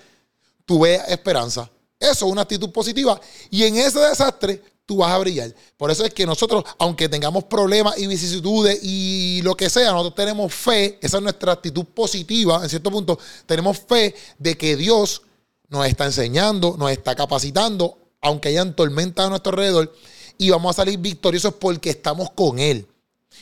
tú 0.64 0.80
veas 0.80 1.08
esperanza. 1.08 1.70
Eso 1.99 2.26
es 2.26 2.32
una 2.32 2.42
actitud 2.42 2.70
positiva. 2.70 3.20
Y 3.50 3.64
en 3.64 3.76
ese 3.76 3.99
desastre, 3.99 4.62
tú 4.90 4.97
vas 4.97 5.12
a 5.12 5.18
brillar. 5.18 5.54
Por 5.76 5.92
eso 5.92 6.04
es 6.04 6.12
que 6.12 6.26
nosotros, 6.26 6.64
aunque 6.76 7.09
tengamos 7.09 7.44
problemas 7.44 7.97
y 7.97 8.09
vicisitudes 8.09 8.80
y 8.82 9.40
lo 9.42 9.56
que 9.56 9.70
sea, 9.70 9.92
nosotros 9.92 10.16
tenemos 10.16 10.52
fe, 10.52 10.99
esa 11.00 11.18
es 11.18 11.23
nuestra 11.23 11.52
actitud 11.52 11.85
positiva, 11.85 12.59
en 12.61 12.68
cierto 12.68 12.90
punto, 12.90 13.16
tenemos 13.47 13.78
fe 13.78 14.12
de 14.37 14.59
que 14.59 14.75
Dios 14.75 15.23
nos 15.68 15.87
está 15.87 16.06
enseñando, 16.06 16.75
nos 16.76 16.90
está 16.90 17.14
capacitando, 17.14 17.99
aunque 18.20 18.49
hayan 18.49 18.75
tormentas 18.75 19.26
a 19.26 19.28
nuestro 19.28 19.50
alrededor, 19.50 19.94
y 20.37 20.50
vamos 20.50 20.75
a 20.75 20.82
salir 20.82 20.99
victoriosos 20.99 21.54
porque 21.54 21.90
estamos 21.90 22.32
con 22.32 22.59
Él. 22.59 22.85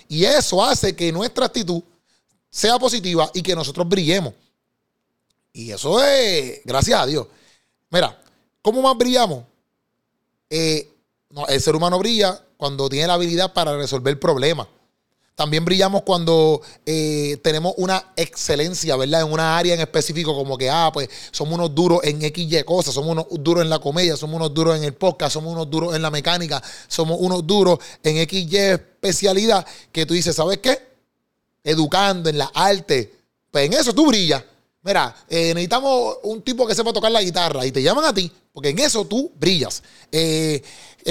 Y 0.07 0.27
eso 0.27 0.63
hace 0.63 0.95
que 0.95 1.11
nuestra 1.11 1.47
actitud 1.47 1.83
sea 2.51 2.79
positiva 2.79 3.31
y 3.33 3.41
que 3.41 3.55
nosotros 3.55 3.89
brillemos. 3.89 4.35
Y 5.55 5.71
eso 5.71 6.05
es, 6.05 6.61
gracias 6.67 7.01
a 7.01 7.07
Dios. 7.07 7.27
Mira, 7.89 8.21
¿cómo 8.61 8.83
más 8.83 8.99
brillamos? 8.99 9.45
Eh, 10.51 10.93
el 11.49 11.61
ser 11.61 11.77
humano 11.77 11.99
brilla 11.99 12.41
cuando 12.57 12.89
tiene 12.89 13.07
la 13.07 13.15
habilidad 13.15 13.53
para 13.53 13.77
resolver 13.77 14.19
problemas. 14.19 14.67
También 15.39 15.65
brillamos 15.65 16.03
cuando 16.03 16.61
eh, 16.85 17.39
tenemos 17.45 17.73
una 17.77 18.13
excelencia, 18.17 18.97
¿verdad? 18.97 19.21
En 19.21 19.33
una 19.33 19.57
área 19.57 19.73
en 19.73 19.81
específico, 19.81 20.35
como 20.35 20.59
que, 20.59 20.69
ah, 20.69 20.91
pues 20.93 21.09
somos 21.31 21.55
unos 21.55 21.73
duros 21.73 22.01
en 22.03 22.21
XY 22.21 22.65
cosas, 22.65 22.93
somos 22.93 23.13
unos 23.13 23.27
duros 23.31 23.63
en 23.63 23.71
la 23.71 23.79
comedia, 23.79 24.17
somos 24.17 24.35
unos 24.35 24.53
duros 24.53 24.77
en 24.77 24.83
el 24.83 24.95
podcast, 24.95 25.35
somos 25.35 25.53
unos 25.53 25.71
duros 25.71 25.95
en 25.95 26.03
la 26.03 26.11
mecánica, 26.11 26.61
somos 26.89 27.19
unos 27.21 27.47
duros 27.47 27.79
en 28.03 28.29
XY 28.29 28.57
especialidad, 28.57 29.65
que 29.93 30.05
tú 30.07 30.15
dices, 30.15 30.35
¿sabes 30.35 30.59
qué? 30.59 30.77
Educando 31.63 32.29
en 32.29 32.39
la 32.39 32.51
arte, 32.53 33.15
pues 33.53 33.67
en 33.67 33.75
eso 33.75 33.95
tú 33.95 34.09
brillas. 34.09 34.43
Mira, 34.83 35.15
eh, 35.29 35.55
necesitamos 35.55 36.17
un 36.25 36.43
tipo 36.43 36.67
que 36.67 36.75
sepa 36.75 36.93
tocar 36.93 37.13
la 37.13 37.23
guitarra 37.23 37.65
y 37.65 37.71
te 37.71 37.81
llaman 37.81 38.07
a 38.07 38.13
ti, 38.13 38.33
porque 38.59 38.71
en 38.71 38.81
eso 38.81 39.05
tú 39.05 39.31
brillas. 39.39 39.85
Eh, 40.11 40.61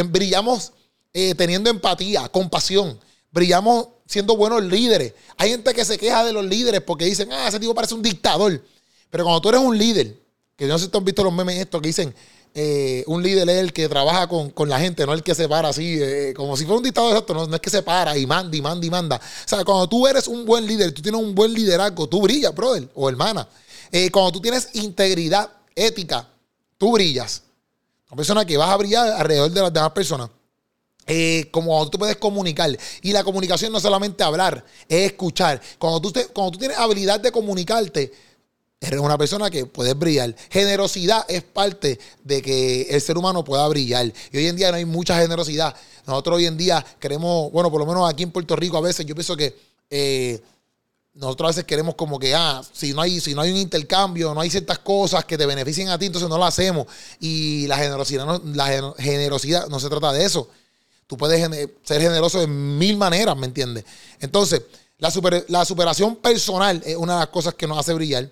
brillamos 0.07 0.73
eh, 1.13 1.33
teniendo 1.33 1.69
empatía, 1.69 2.27
compasión. 2.27 2.99
Brillamos 3.31 3.87
siendo 4.05 4.35
buenos 4.35 4.65
líderes. 4.65 5.13
Hay 5.37 5.51
gente 5.51 5.73
que 5.73 5.85
se 5.85 5.97
queja 5.97 6.25
de 6.25 6.33
los 6.33 6.43
líderes 6.43 6.81
porque 6.81 7.05
dicen, 7.05 7.29
ah, 7.31 7.47
ese 7.47 7.57
tipo 7.57 7.73
parece 7.73 7.93
un 7.93 8.01
dictador. 8.01 8.61
Pero 9.09 9.23
cuando 9.23 9.39
tú 9.39 9.47
eres 9.47 9.61
un 9.61 9.77
líder, 9.77 10.13
que 10.57 10.65
no 10.65 10.77
sé 10.77 10.83
si 10.83 10.91
tú 10.91 10.97
has 10.97 11.05
visto 11.05 11.23
los 11.23 11.31
memes 11.31 11.55
estos 11.55 11.81
que 11.81 11.87
dicen, 11.87 12.13
un 13.05 13.23
líder 13.23 13.49
es 13.49 13.59
el 13.59 13.71
que 13.71 13.87
trabaja 13.87 14.27
con, 14.27 14.67
la 14.67 14.77
gente, 14.77 15.05
no 15.05 15.13
el 15.13 15.23
que 15.23 15.33
se 15.33 15.47
para 15.47 15.69
así, 15.69 16.01
como 16.35 16.57
si 16.57 16.65
fuera 16.65 16.79
un 16.79 16.83
dictador 16.83 17.11
exacto, 17.11 17.33
no, 17.33 17.47
no, 17.47 17.55
es 17.55 17.61
que 17.61 17.69
se 17.69 17.81
para 17.81 18.17
y 18.17 18.27
manda 18.27 18.57
y 18.57 18.61
manda 18.61 18.85
y 18.85 18.89
manda. 18.89 19.15
O 19.15 19.47
sea, 19.47 19.63
cuando 19.63 19.87
tú 19.87 20.05
eres 20.05 20.27
un 20.27 20.43
buen 20.43 20.67
líder, 20.67 20.91
tú 20.91 21.01
tienes 21.01 21.21
un 21.21 21.33
buen 21.33 21.53
liderazgo, 21.53 22.09
tú 22.09 22.21
brillas, 22.21 22.53
brother 22.53 22.89
o 22.93 23.07
hermana. 23.07 23.47
Eh, 23.89 24.11
cuando 24.11 24.33
tú 24.33 24.41
tienes 24.41 24.67
integridad 24.73 25.49
ética, 25.77 26.27
tú 26.77 26.91
brillas. 26.91 27.43
Una 28.09 28.17
persona 28.17 28.45
que 28.45 28.57
vas 28.57 28.69
a 28.69 28.77
brillar 28.77 29.09
alrededor 29.09 29.51
de 29.51 29.61
las 29.61 29.73
demás 29.73 29.91
personas. 29.91 30.29
Eh, 31.05 31.47
como 31.51 31.89
tú 31.89 31.97
puedes 31.97 32.17
comunicar. 32.17 32.77
Y 33.01 33.13
la 33.13 33.23
comunicación 33.23 33.71
no 33.71 33.77
es 33.77 33.83
solamente 33.83 34.23
hablar, 34.23 34.63
es 34.89 35.11
escuchar. 35.11 35.61
Cuando 35.79 36.01
tú, 36.01 36.13
cuando 36.33 36.51
tú 36.51 36.59
tienes 36.59 36.77
habilidad 36.77 37.19
de 37.19 37.31
comunicarte, 37.31 38.11
eres 38.79 38.99
una 38.99 39.17
persona 39.17 39.49
que 39.49 39.65
puedes 39.65 39.97
brillar. 39.97 40.35
Generosidad 40.49 41.25
es 41.29 41.43
parte 41.43 41.97
de 42.23 42.41
que 42.41 42.83
el 42.83 43.01
ser 43.01 43.17
humano 43.17 43.43
pueda 43.43 43.67
brillar. 43.69 44.11
Y 44.31 44.37
hoy 44.37 44.47
en 44.47 44.57
día 44.57 44.69
no 44.69 44.77
hay 44.77 44.85
mucha 44.85 45.17
generosidad. 45.19 45.75
Nosotros 46.05 46.37
hoy 46.37 46.45
en 46.45 46.57
día 46.57 46.85
queremos, 46.99 47.51
bueno, 47.51 47.71
por 47.71 47.79
lo 47.79 47.85
menos 47.85 48.09
aquí 48.09 48.23
en 48.23 48.31
Puerto 48.31 48.55
Rico 48.55 48.77
a 48.77 48.81
veces 48.81 49.05
yo 49.05 49.15
pienso 49.15 49.35
que... 49.35 49.55
Eh, 49.89 50.41
nosotros 51.17 51.47
a 51.47 51.49
veces 51.49 51.63
queremos 51.65 51.95
como 51.95 52.19
que, 52.19 52.33
ah, 52.35 52.61
si 52.73 52.93
no, 52.93 53.01
hay, 53.01 53.19
si 53.19 53.33
no 53.33 53.41
hay 53.41 53.51
un 53.51 53.57
intercambio, 53.57 54.33
no 54.33 54.41
hay 54.41 54.49
ciertas 54.49 54.79
cosas 54.79 55.25
que 55.25 55.37
te 55.37 55.45
beneficien 55.45 55.89
a 55.89 55.97
ti, 55.97 56.05
entonces 56.05 56.29
no 56.29 56.37
lo 56.37 56.45
hacemos. 56.45 56.87
Y 57.19 57.67
la 57.67 57.77
generosidad 57.77 58.25
no, 58.25 58.41
la 58.53 58.93
generosidad 58.97 59.67
no 59.67 59.79
se 59.79 59.89
trata 59.89 60.13
de 60.13 60.23
eso. 60.23 60.49
Tú 61.07 61.17
puedes 61.17 61.39
ser 61.83 62.01
generoso 62.01 62.39
de 62.39 62.47
mil 62.47 62.97
maneras, 62.97 63.35
¿me 63.35 63.47
entiendes? 63.47 63.85
Entonces, 64.19 64.61
la, 64.99 65.11
la 65.47 65.65
superación 65.65 66.17
personal 66.17 66.81
es 66.85 66.95
una 66.95 67.13
de 67.13 67.19
las 67.19 67.29
cosas 67.29 67.53
que 67.53 67.65
nos 67.65 67.77
hace 67.77 67.93
brillar 67.93 68.29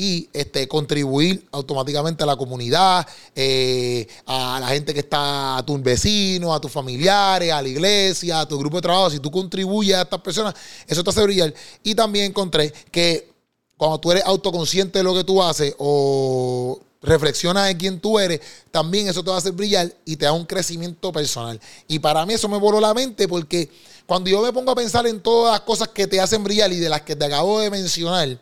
y 0.00 0.30
este, 0.32 0.66
contribuir 0.66 1.46
automáticamente 1.52 2.22
a 2.22 2.26
la 2.26 2.34
comunidad, 2.34 3.06
eh, 3.36 4.06
a 4.24 4.56
la 4.58 4.68
gente 4.68 4.94
que 4.94 5.00
está, 5.00 5.58
a 5.58 5.66
tus 5.66 5.82
vecinos, 5.82 6.56
a 6.56 6.58
tus 6.58 6.72
familiares, 6.72 7.52
a 7.52 7.60
la 7.60 7.68
iglesia, 7.68 8.40
a 8.40 8.48
tu 8.48 8.58
grupo 8.58 8.78
de 8.78 8.82
trabajo. 8.82 9.10
Si 9.10 9.20
tú 9.20 9.30
contribuyes 9.30 9.94
a 9.94 10.02
estas 10.02 10.22
personas, 10.22 10.54
eso 10.86 11.04
te 11.04 11.10
hace 11.10 11.22
brillar. 11.22 11.52
Y 11.82 11.94
también 11.94 12.24
encontré 12.24 12.72
que 12.90 13.30
cuando 13.76 14.00
tú 14.00 14.10
eres 14.10 14.24
autoconsciente 14.24 15.00
de 15.00 15.04
lo 15.04 15.12
que 15.12 15.22
tú 15.22 15.42
haces 15.42 15.74
o 15.76 16.80
reflexionas 17.02 17.70
en 17.70 17.76
quién 17.76 18.00
tú 18.00 18.18
eres, 18.18 18.40
también 18.70 19.06
eso 19.06 19.22
te 19.22 19.28
va 19.28 19.36
a 19.36 19.38
hacer 19.40 19.52
brillar 19.52 19.94
y 20.06 20.16
te 20.16 20.24
da 20.24 20.32
un 20.32 20.46
crecimiento 20.46 21.12
personal. 21.12 21.60
Y 21.88 21.98
para 21.98 22.24
mí 22.24 22.32
eso 22.32 22.48
me 22.48 22.56
voló 22.56 22.80
la 22.80 22.94
mente 22.94 23.28
porque 23.28 23.68
cuando 24.06 24.30
yo 24.30 24.40
me 24.40 24.50
pongo 24.50 24.70
a 24.72 24.74
pensar 24.74 25.06
en 25.06 25.20
todas 25.20 25.52
las 25.52 25.60
cosas 25.60 25.88
que 25.88 26.06
te 26.06 26.22
hacen 26.22 26.42
brillar 26.42 26.72
y 26.72 26.78
de 26.78 26.88
las 26.88 27.02
que 27.02 27.14
te 27.14 27.26
acabo 27.26 27.60
de 27.60 27.68
mencionar, 27.68 28.38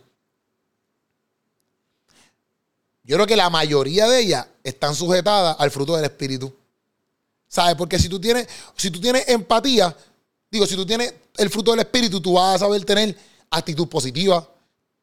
yo 3.09 3.17
creo 3.17 3.27
que 3.27 3.37
la 3.37 3.49
mayoría 3.49 4.07
de 4.07 4.21
ellas 4.21 4.47
están 4.63 4.95
sujetadas 4.95 5.57
al 5.59 5.71
fruto 5.71 5.97
del 5.97 6.05
Espíritu. 6.05 6.53
¿Sabes? 7.49 7.75
Porque 7.75 7.99
si 7.99 8.07
tú 8.07 8.21
tienes, 8.21 8.47
si 8.77 8.91
tú 8.91 9.01
tienes 9.01 9.27
empatía, 9.29 9.97
digo, 10.51 10.67
si 10.67 10.77
tú 10.77 10.85
tienes 10.85 11.15
el 11.39 11.49
fruto 11.49 11.71
del 11.71 11.81
Espíritu, 11.81 12.21
tú 12.21 12.35
vas 12.35 12.57
a 12.57 12.59
saber 12.59 12.85
tener 12.85 13.17
actitud 13.49 13.89
positiva, 13.89 14.47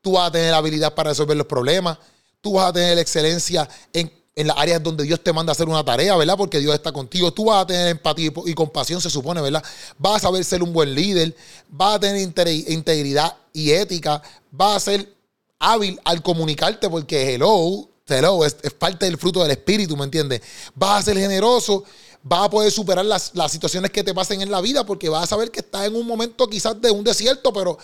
tú 0.02 0.12
vas 0.12 0.30
a 0.30 0.32
tener 0.32 0.54
habilidad 0.54 0.94
para 0.94 1.10
resolver 1.10 1.36
los 1.36 1.48
problemas, 1.48 1.98
tú 2.42 2.54
vas 2.54 2.70
a 2.70 2.74
tener 2.74 3.00
excelencia 3.00 3.68
en, 3.92 4.14
en 4.36 4.48
las 4.48 4.58
áreas 4.60 4.84
donde 4.84 5.04
Dios 5.04 5.20
te 5.24 5.34
manda 5.34 5.50
a 5.50 5.54
hacer 5.54 5.68
una 5.68 5.84
tarea, 5.84 6.16
¿verdad? 6.16 6.38
Porque 6.38 6.60
Dios 6.60 6.76
está 6.76 6.92
contigo. 6.92 7.34
Tú 7.34 7.46
vas 7.46 7.64
a 7.64 7.66
tener 7.66 7.88
empatía 7.88 8.32
y 8.46 8.54
compasión, 8.54 9.02
se 9.02 9.10
supone, 9.10 9.42
¿verdad? 9.42 9.64
Vas 9.98 10.18
a 10.18 10.20
saber 10.28 10.46
ser 10.46 10.62
un 10.62 10.72
buen 10.72 10.94
líder, 10.94 11.36
vas 11.70 11.96
a 11.96 12.00
tener 12.02 12.22
integridad 12.22 13.36
y 13.52 13.72
ética, 13.72 14.22
vas 14.52 14.76
a 14.76 14.92
ser 14.92 15.16
hábil 15.58 16.00
al 16.04 16.22
comunicarte 16.22 16.88
porque 16.88 17.34
hello, 17.34 17.90
hello, 18.08 18.46
es, 18.46 18.56
es, 18.62 18.74
parte 18.74 19.06
del 19.06 19.18
fruto 19.18 19.42
del 19.42 19.52
espíritu, 19.52 19.98
¿me 19.98 20.06
entiendes? 20.06 20.42
Vas 20.76 21.00
a 21.00 21.04
ser 21.04 21.18
generoso, 21.18 21.84
vas 22.28 22.46
a 22.46 22.50
poder 22.50 22.72
superar 22.72 23.06
las, 23.06 23.32
situaciones 23.50 23.92
que 23.92 24.04
te 24.04 24.14
pasen 24.14 24.42
en 24.42 24.50
la 24.50 24.60
vida 24.60 24.84
porque 24.84 25.10
vas 25.10 25.24
a 25.24 25.28
saber 25.28 25.52
que 25.52 25.60
estás 25.60 25.86
en 25.86 25.96
un 25.96 26.08
momento 26.08 26.48
quizás 26.48 26.82
de 26.82 26.90
un 26.90 27.04
desierto, 27.04 27.54
pero 27.54 27.78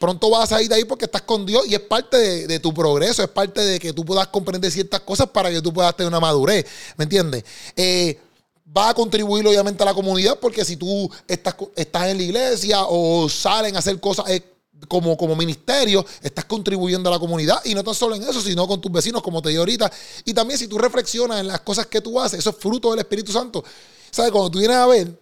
pronto 0.00 0.30
vas 0.30 0.44
a 0.44 0.46
salir 0.56 0.68
de 0.68 0.74
ahí 0.74 0.84
porque 0.84 1.04
estás 1.04 1.22
con 1.22 1.46
Dios 1.46 1.64
y 1.68 1.74
es 1.74 1.80
parte 1.80 2.46
de, 2.46 2.58
tu 2.58 2.74
progreso, 2.74 3.22
es 3.22 3.28
parte 3.28 3.60
de 3.60 3.78
que 3.78 3.92
tú 3.92 4.04
puedas 4.04 4.26
comprender 4.28 4.70
ciertas 4.72 5.00
cosas 5.00 5.28
para 5.28 5.48
que 5.50 5.62
tú 5.62 5.72
puedas 5.72 5.96
tener 5.96 6.08
una 6.08 6.18
madurez, 6.18 6.66
¿me 6.96 7.04
entiendes? 7.04 7.44
Eh, 7.76 8.18
va 8.76 8.90
a 8.90 8.94
contribuir 8.94 9.46
obviamente 9.46 9.80
a 9.84 9.86
la 9.86 9.94
comunidad 9.94 10.40
porque 10.40 10.64
si 10.64 10.76
tú 10.76 11.08
estás, 11.28 11.54
estás 11.76 12.08
en 12.08 12.16
la 12.16 12.22
iglesia 12.24 12.82
o 12.82 13.28
salen 13.28 13.76
a 13.76 13.78
hacer 13.78 13.98
cosas... 14.00 14.26
como, 14.86 15.16
como 15.16 15.34
ministerio, 15.34 16.04
estás 16.22 16.44
contribuyendo 16.44 17.08
a 17.08 17.12
la 17.12 17.18
comunidad 17.18 17.60
y 17.64 17.74
no 17.74 17.82
tan 17.82 17.94
solo 17.94 18.14
en 18.14 18.22
eso, 18.22 18.40
sino 18.40 18.66
con 18.68 18.80
tus 18.80 18.92
vecinos, 18.92 19.22
como 19.22 19.42
te 19.42 19.48
digo 19.48 19.62
ahorita. 19.62 19.90
Y 20.24 20.34
también 20.34 20.58
si 20.58 20.68
tú 20.68 20.78
reflexionas 20.78 21.40
en 21.40 21.48
las 21.48 21.60
cosas 21.60 21.86
que 21.86 22.00
tú 22.00 22.20
haces, 22.20 22.38
eso 22.38 22.50
es 22.50 22.56
fruto 22.56 22.90
del 22.90 23.00
Espíritu 23.00 23.32
Santo. 23.32 23.64
¿Sabes? 24.10 24.30
Cuando 24.30 24.50
tú 24.50 24.58
vienes 24.58 24.76
a 24.76 24.86
ver, 24.86 25.20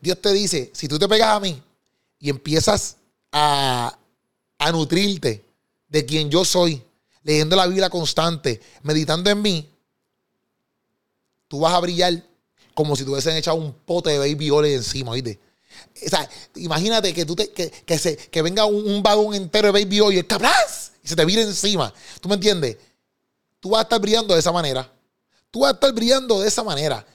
Dios 0.00 0.20
te 0.20 0.32
dice, 0.32 0.70
si 0.74 0.88
tú 0.88 0.98
te 0.98 1.08
pegas 1.08 1.28
a 1.28 1.40
mí 1.40 1.60
y 2.18 2.30
empiezas 2.30 2.96
a, 3.32 3.96
a 4.58 4.72
nutrirte 4.72 5.44
de 5.88 6.06
quien 6.06 6.30
yo 6.30 6.44
soy, 6.44 6.82
leyendo 7.22 7.56
la 7.56 7.66
Biblia 7.66 7.90
constante, 7.90 8.60
meditando 8.82 9.30
en 9.30 9.42
mí, 9.42 9.68
tú 11.48 11.60
vas 11.60 11.74
a 11.74 11.80
brillar 11.80 12.22
como 12.74 12.94
si 12.94 13.04
te 13.04 13.10
hubiesen 13.10 13.36
echado 13.36 13.56
un 13.56 13.72
pote 13.72 14.10
de 14.10 14.18
baby 14.18 14.50
oil 14.50 14.72
encima, 14.72 15.12
¿viste? 15.12 15.40
Imagínate 16.56 17.12
que, 17.14 17.24
tú 17.24 17.34
te, 17.34 17.50
que, 17.50 17.98
se, 17.98 18.16
que 18.16 18.42
venga 18.42 18.64
un, 18.64 19.02
vagón 19.02 19.34
entero 19.34 19.72
de 19.72 19.84
Baby 19.84 20.00
Oil 20.00 20.26
y 21.02 21.08
se 21.08 21.16
te 21.16 21.24
vire 21.24 21.42
encima. 21.42 21.92
¿Tú 22.20 22.28
me 22.28 22.34
entiendes? 22.34 22.76
Tú 23.60 23.70
vas 23.70 23.80
a 23.80 23.82
estar 23.82 24.00
brillando 24.00 24.34
de 24.34 24.40
esa 24.40 24.52
manera. 24.52 24.90
Tú 25.50 25.60
vas 25.60 25.70
a 25.70 25.74
estar 25.74 25.92
brillando 25.92 26.40
de 26.40 26.48
esa 26.48 26.62
manera 26.62 27.06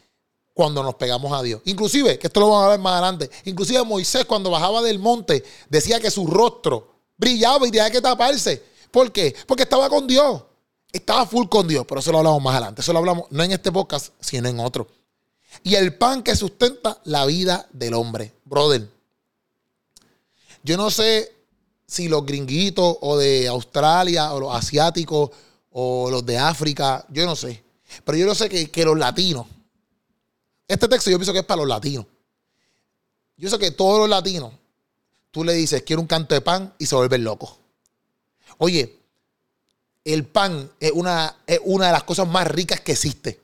cuando 0.53 0.83
nos 0.83 0.95
pegamos 0.95 1.31
a 1.33 1.41
Dios. 1.41 1.61
Inclusive, 1.65 2.17
que 2.17 2.27
esto 2.27 2.39
lo 2.39 2.49
vamos 2.49 2.65
a 2.65 2.69
ver 2.69 2.79
más 2.79 2.93
adelante, 2.93 3.29
inclusive 3.45 3.83
Moisés 3.83 4.25
cuando 4.25 4.49
bajaba 4.49 4.81
del 4.81 4.99
monte 4.99 5.43
decía 5.69 5.99
que 5.99 6.11
su 6.11 6.27
rostro 6.27 6.95
brillaba 7.17 7.67
y 7.67 7.71
tenía 7.71 7.89
que 7.89 8.01
taparse. 8.01 8.63
¿Por 8.91 9.11
qué? 9.11 9.35
Porque 9.47 9.63
estaba 9.63 9.89
con 9.89 10.07
Dios. 10.07 10.43
Estaba 10.91 11.25
full 11.25 11.47
con 11.47 11.67
Dios, 11.67 11.85
pero 11.87 12.01
eso 12.01 12.11
lo 12.11 12.17
hablamos 12.17 12.41
más 12.41 12.53
adelante. 12.53 12.81
Eso 12.81 12.91
lo 12.91 12.99
hablamos 12.99 13.25
no 13.29 13.43
en 13.43 13.51
este 13.51 13.71
podcast, 13.71 14.13
sino 14.19 14.49
en 14.49 14.59
otro 14.59 14.87
y 15.63 15.75
el 15.75 15.96
pan 15.96 16.24
que 16.24 16.36
sustenta 16.36 17.00
la 17.05 17.25
vida 17.25 17.67
del 17.72 17.93
hombre. 17.93 18.34
Brother, 18.46 18.88
yo 20.63 20.77
no 20.77 20.89
sé 20.89 21.31
si 21.86 22.08
los 22.08 22.25
gringuitos 22.25 22.98
o 23.01 23.17
de 23.17 23.48
Australia 23.48 24.34
o 24.34 24.39
los 24.39 24.55
asiáticos 24.55 25.31
o 25.72 26.10
los 26.10 26.25
de 26.25 26.38
África, 26.38 27.05
yo 27.10 27.25
no 27.25 27.36
sé. 27.36 27.63
Pero 28.03 28.17
yo 28.17 28.25
no 28.25 28.36
sé 28.36 28.50
que, 28.50 28.72
que 28.72 28.86
los 28.86 28.98
latinos, 28.98 29.46
este 30.67 30.88
texto 30.88 31.12
yo 31.12 31.17
pienso 31.17 31.34
que 31.34 31.39
es 31.39 31.46
para 31.46 31.60
los 31.60 31.67
latinos. 31.67 32.05
Yo 33.36 33.50
sé 33.50 33.58
que 33.58 33.72
todos 33.72 34.00
los 34.00 34.10
latinos, 34.10 34.53
tú 35.31 35.43
le 35.43 35.53
dices, 35.53 35.84
quiero 35.84 36.01
un 36.01 36.08
canto 36.08 36.36
de 36.36 36.41
pan 36.41 36.74
y 36.77 36.86
se 36.86 36.96
vuelven 36.96 37.24
locos. 37.24 37.58
Oye, 38.58 39.00
el 40.03 40.25
pan 40.25 40.72
es 40.79 40.91
una, 40.91 41.38
es 41.46 41.60
una 41.63 41.88
de 41.88 41.91
las 41.91 42.03
cosas 42.03 42.27
más 42.27 42.48
ricas 42.48 42.79
que 42.81 42.93
existe. 42.93 43.41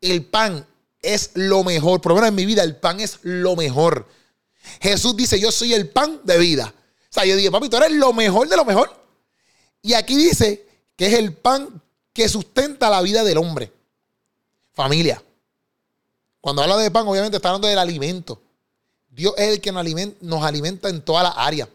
El 0.00 0.26
pan 0.26 0.66
es 1.02 1.30
lo 1.34 1.64
mejor. 1.64 2.00
Por 2.00 2.10
lo 2.10 2.16
menos 2.16 2.28
en 2.28 2.34
mi 2.34 2.46
vida, 2.46 2.62
el 2.62 2.76
pan 2.76 3.00
es 3.00 3.18
lo 3.22 3.56
mejor. 3.56 4.06
Jesús 4.80 5.16
dice, 5.16 5.40
yo 5.40 5.50
soy 5.50 5.74
el 5.74 5.88
pan 5.88 6.20
de 6.24 6.38
vida. 6.38 6.74
O 6.76 7.12
sea, 7.12 7.24
yo 7.24 7.36
digo, 7.36 7.50
papi, 7.50 7.68
tú 7.68 7.76
eres 7.76 7.92
lo 7.92 8.12
mejor 8.12 8.48
de 8.48 8.56
lo 8.56 8.64
mejor. 8.64 8.90
Y 9.82 9.94
aquí 9.94 10.16
dice 10.16 10.66
que 10.96 11.06
es 11.06 11.14
el 11.14 11.32
pan 11.32 11.80
que 12.12 12.28
sustenta 12.28 12.90
la 12.90 13.00
vida 13.02 13.24
del 13.24 13.38
hombre. 13.38 13.72
Familia. 14.72 15.22
Cuando 16.40 16.62
habla 16.62 16.76
de 16.76 16.90
pan, 16.90 17.06
obviamente 17.06 17.36
está 17.36 17.48
hablando 17.48 17.68
del 17.68 17.78
alimento. 17.78 18.40
Dios 19.10 19.34
es 19.36 19.48
el 19.48 19.60
que 19.60 19.72
nos 19.72 19.80
alimenta, 19.80 20.16
nos 20.20 20.42
alimenta 20.44 20.88
en 20.88 21.02
todas 21.02 21.24
las 21.24 21.34
áreas. 21.36 21.68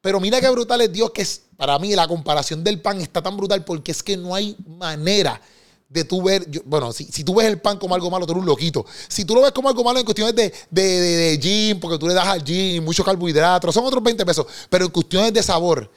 Pero 0.00 0.20
mira 0.20 0.40
qué 0.40 0.48
brutal 0.50 0.80
es 0.80 0.92
Dios, 0.92 1.10
que 1.12 1.22
es, 1.22 1.42
para 1.56 1.78
mí 1.78 1.94
la 1.94 2.08
comparación 2.08 2.64
del 2.64 2.80
pan 2.80 3.00
está 3.00 3.22
tan 3.22 3.36
brutal 3.36 3.64
porque 3.64 3.92
es 3.92 4.02
que 4.02 4.16
no 4.16 4.34
hay 4.34 4.56
manera 4.66 5.40
de 5.88 6.04
tú 6.04 6.22
ver, 6.22 6.46
bueno, 6.64 6.92
si, 6.92 7.04
si, 7.04 7.22
tú 7.22 7.34
ves 7.34 7.46
el 7.46 7.60
pan 7.60 7.78
como 7.78 7.94
algo 7.94 8.10
malo, 8.10 8.26
tú 8.26 8.32
eres 8.32 8.40
un 8.40 8.46
loquito. 8.46 8.84
Si 9.08 9.24
tú 9.24 9.34
lo 9.34 9.42
ves 9.42 9.52
como 9.52 9.68
algo 9.68 9.84
malo 9.84 9.98
en 9.98 10.04
cuestiones 10.04 10.34
de, 10.34 10.52
de, 10.70 10.82
de, 10.82 11.38
gym, 11.38 11.78
porque 11.78 11.98
tú 11.98 12.08
le 12.08 12.14
das 12.14 12.26
al 12.26 12.42
gym 12.42 12.84
muchos 12.84 13.04
carbohidratos, 13.04 13.74
son 13.74 13.84
otros 13.84 14.02
20 14.02 14.24
pesos, 14.26 14.46
pero 14.68 14.86
en 14.86 14.90
cuestiones 14.90 15.32
de 15.32 15.42
sabor, 15.42 15.90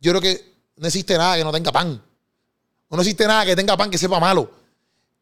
yo 0.00 0.12
creo 0.12 0.20
que 0.20 0.56
no 0.76 0.86
existe 0.86 1.16
nada 1.16 1.36
que 1.36 1.44
no 1.44 1.52
tenga 1.52 1.72
pan. 1.72 2.02
No 2.90 3.00
existe 3.00 3.26
nada 3.26 3.44
que 3.44 3.56
tenga 3.56 3.76
pan 3.76 3.90
que 3.90 3.98
sepa 3.98 4.18
malo. 4.20 4.50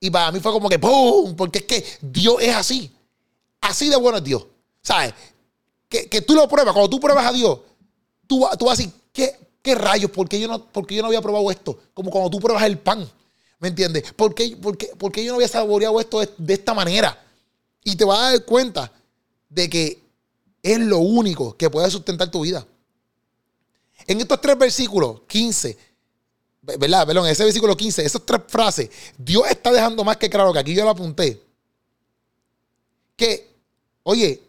Y 0.00 0.10
para 0.10 0.30
mí 0.30 0.40
fue 0.40 0.52
como 0.52 0.68
que 0.68 0.78
¡pum! 0.78 1.34
Porque 1.34 1.60
es 1.60 1.64
que 1.64 1.84
Dios 2.00 2.36
es 2.40 2.54
así. 2.54 2.90
Así 3.60 3.88
de 3.88 3.96
bueno 3.96 4.18
es 4.18 4.24
Dios. 4.24 4.46
¿Sabes? 4.82 5.14
Que, 5.88 6.08
que 6.08 6.20
tú 6.20 6.34
lo 6.34 6.48
pruebas. 6.48 6.72
Cuando 6.72 6.90
tú 6.90 7.00
pruebas 7.00 7.26
a 7.26 7.32
Dios, 7.32 7.58
tú, 8.26 8.46
tú 8.58 8.66
vas 8.66 8.78
a 8.78 8.82
decir, 8.82 8.92
¿qué, 9.12 9.38
qué 9.62 9.74
rayos? 9.74 10.10
¿Por 10.10 10.28
qué, 10.28 10.38
yo 10.38 10.48
no, 10.48 10.64
¿Por 10.64 10.86
yo 10.86 11.02
no 11.02 11.08
había 11.08 11.22
probado 11.22 11.50
esto? 11.50 11.78
Como 11.94 12.10
cuando 12.10 12.30
tú 12.30 12.38
pruebas 12.38 12.64
el 12.64 12.78
pan. 12.78 13.08
¿Me 13.64 13.68
entiendes? 13.68 14.12
¿Por 14.12 14.34
qué, 14.34 14.50
yo 15.24 15.30
no 15.30 15.36
había 15.36 15.48
saboreado 15.48 15.98
esto 15.98 16.20
de, 16.36 16.52
esta 16.52 16.74
manera? 16.74 17.18
Y 17.82 17.96
te 17.96 18.04
vas 18.04 18.18
a 18.18 18.30
dar 18.32 18.44
cuenta 18.44 18.92
de 19.48 19.70
que 19.70 20.02
es 20.62 20.78
lo 20.80 20.98
único 20.98 21.56
que 21.56 21.70
puede 21.70 21.90
sustentar 21.90 22.30
tu 22.30 22.42
vida. 22.42 22.66
En 24.06 24.20
estos 24.20 24.38
tres 24.42 24.58
versículos, 24.58 25.22
15, 25.26 25.78
¿verdad? 26.60 27.06
Perdón, 27.06 27.26
ese 27.26 27.42
versículo 27.42 27.74
15, 27.74 28.04
esas 28.04 28.20
tres 28.26 28.42
frases, 28.46 28.90
Dios 29.16 29.44
está 29.48 29.72
dejando 29.72 30.04
más 30.04 30.18
que 30.18 30.28
claro 30.28 30.52
que 30.52 30.58
aquí 30.58 30.74
yo 30.74 30.84
lo 30.84 30.90
apunté. 30.90 31.42
Que, 33.16 33.50
oye, 34.02 34.42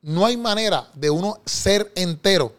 no 0.00 0.24
hay 0.24 0.38
manera 0.38 0.90
de 0.94 1.10
uno 1.10 1.42
ser 1.44 1.92
entero 1.94 2.54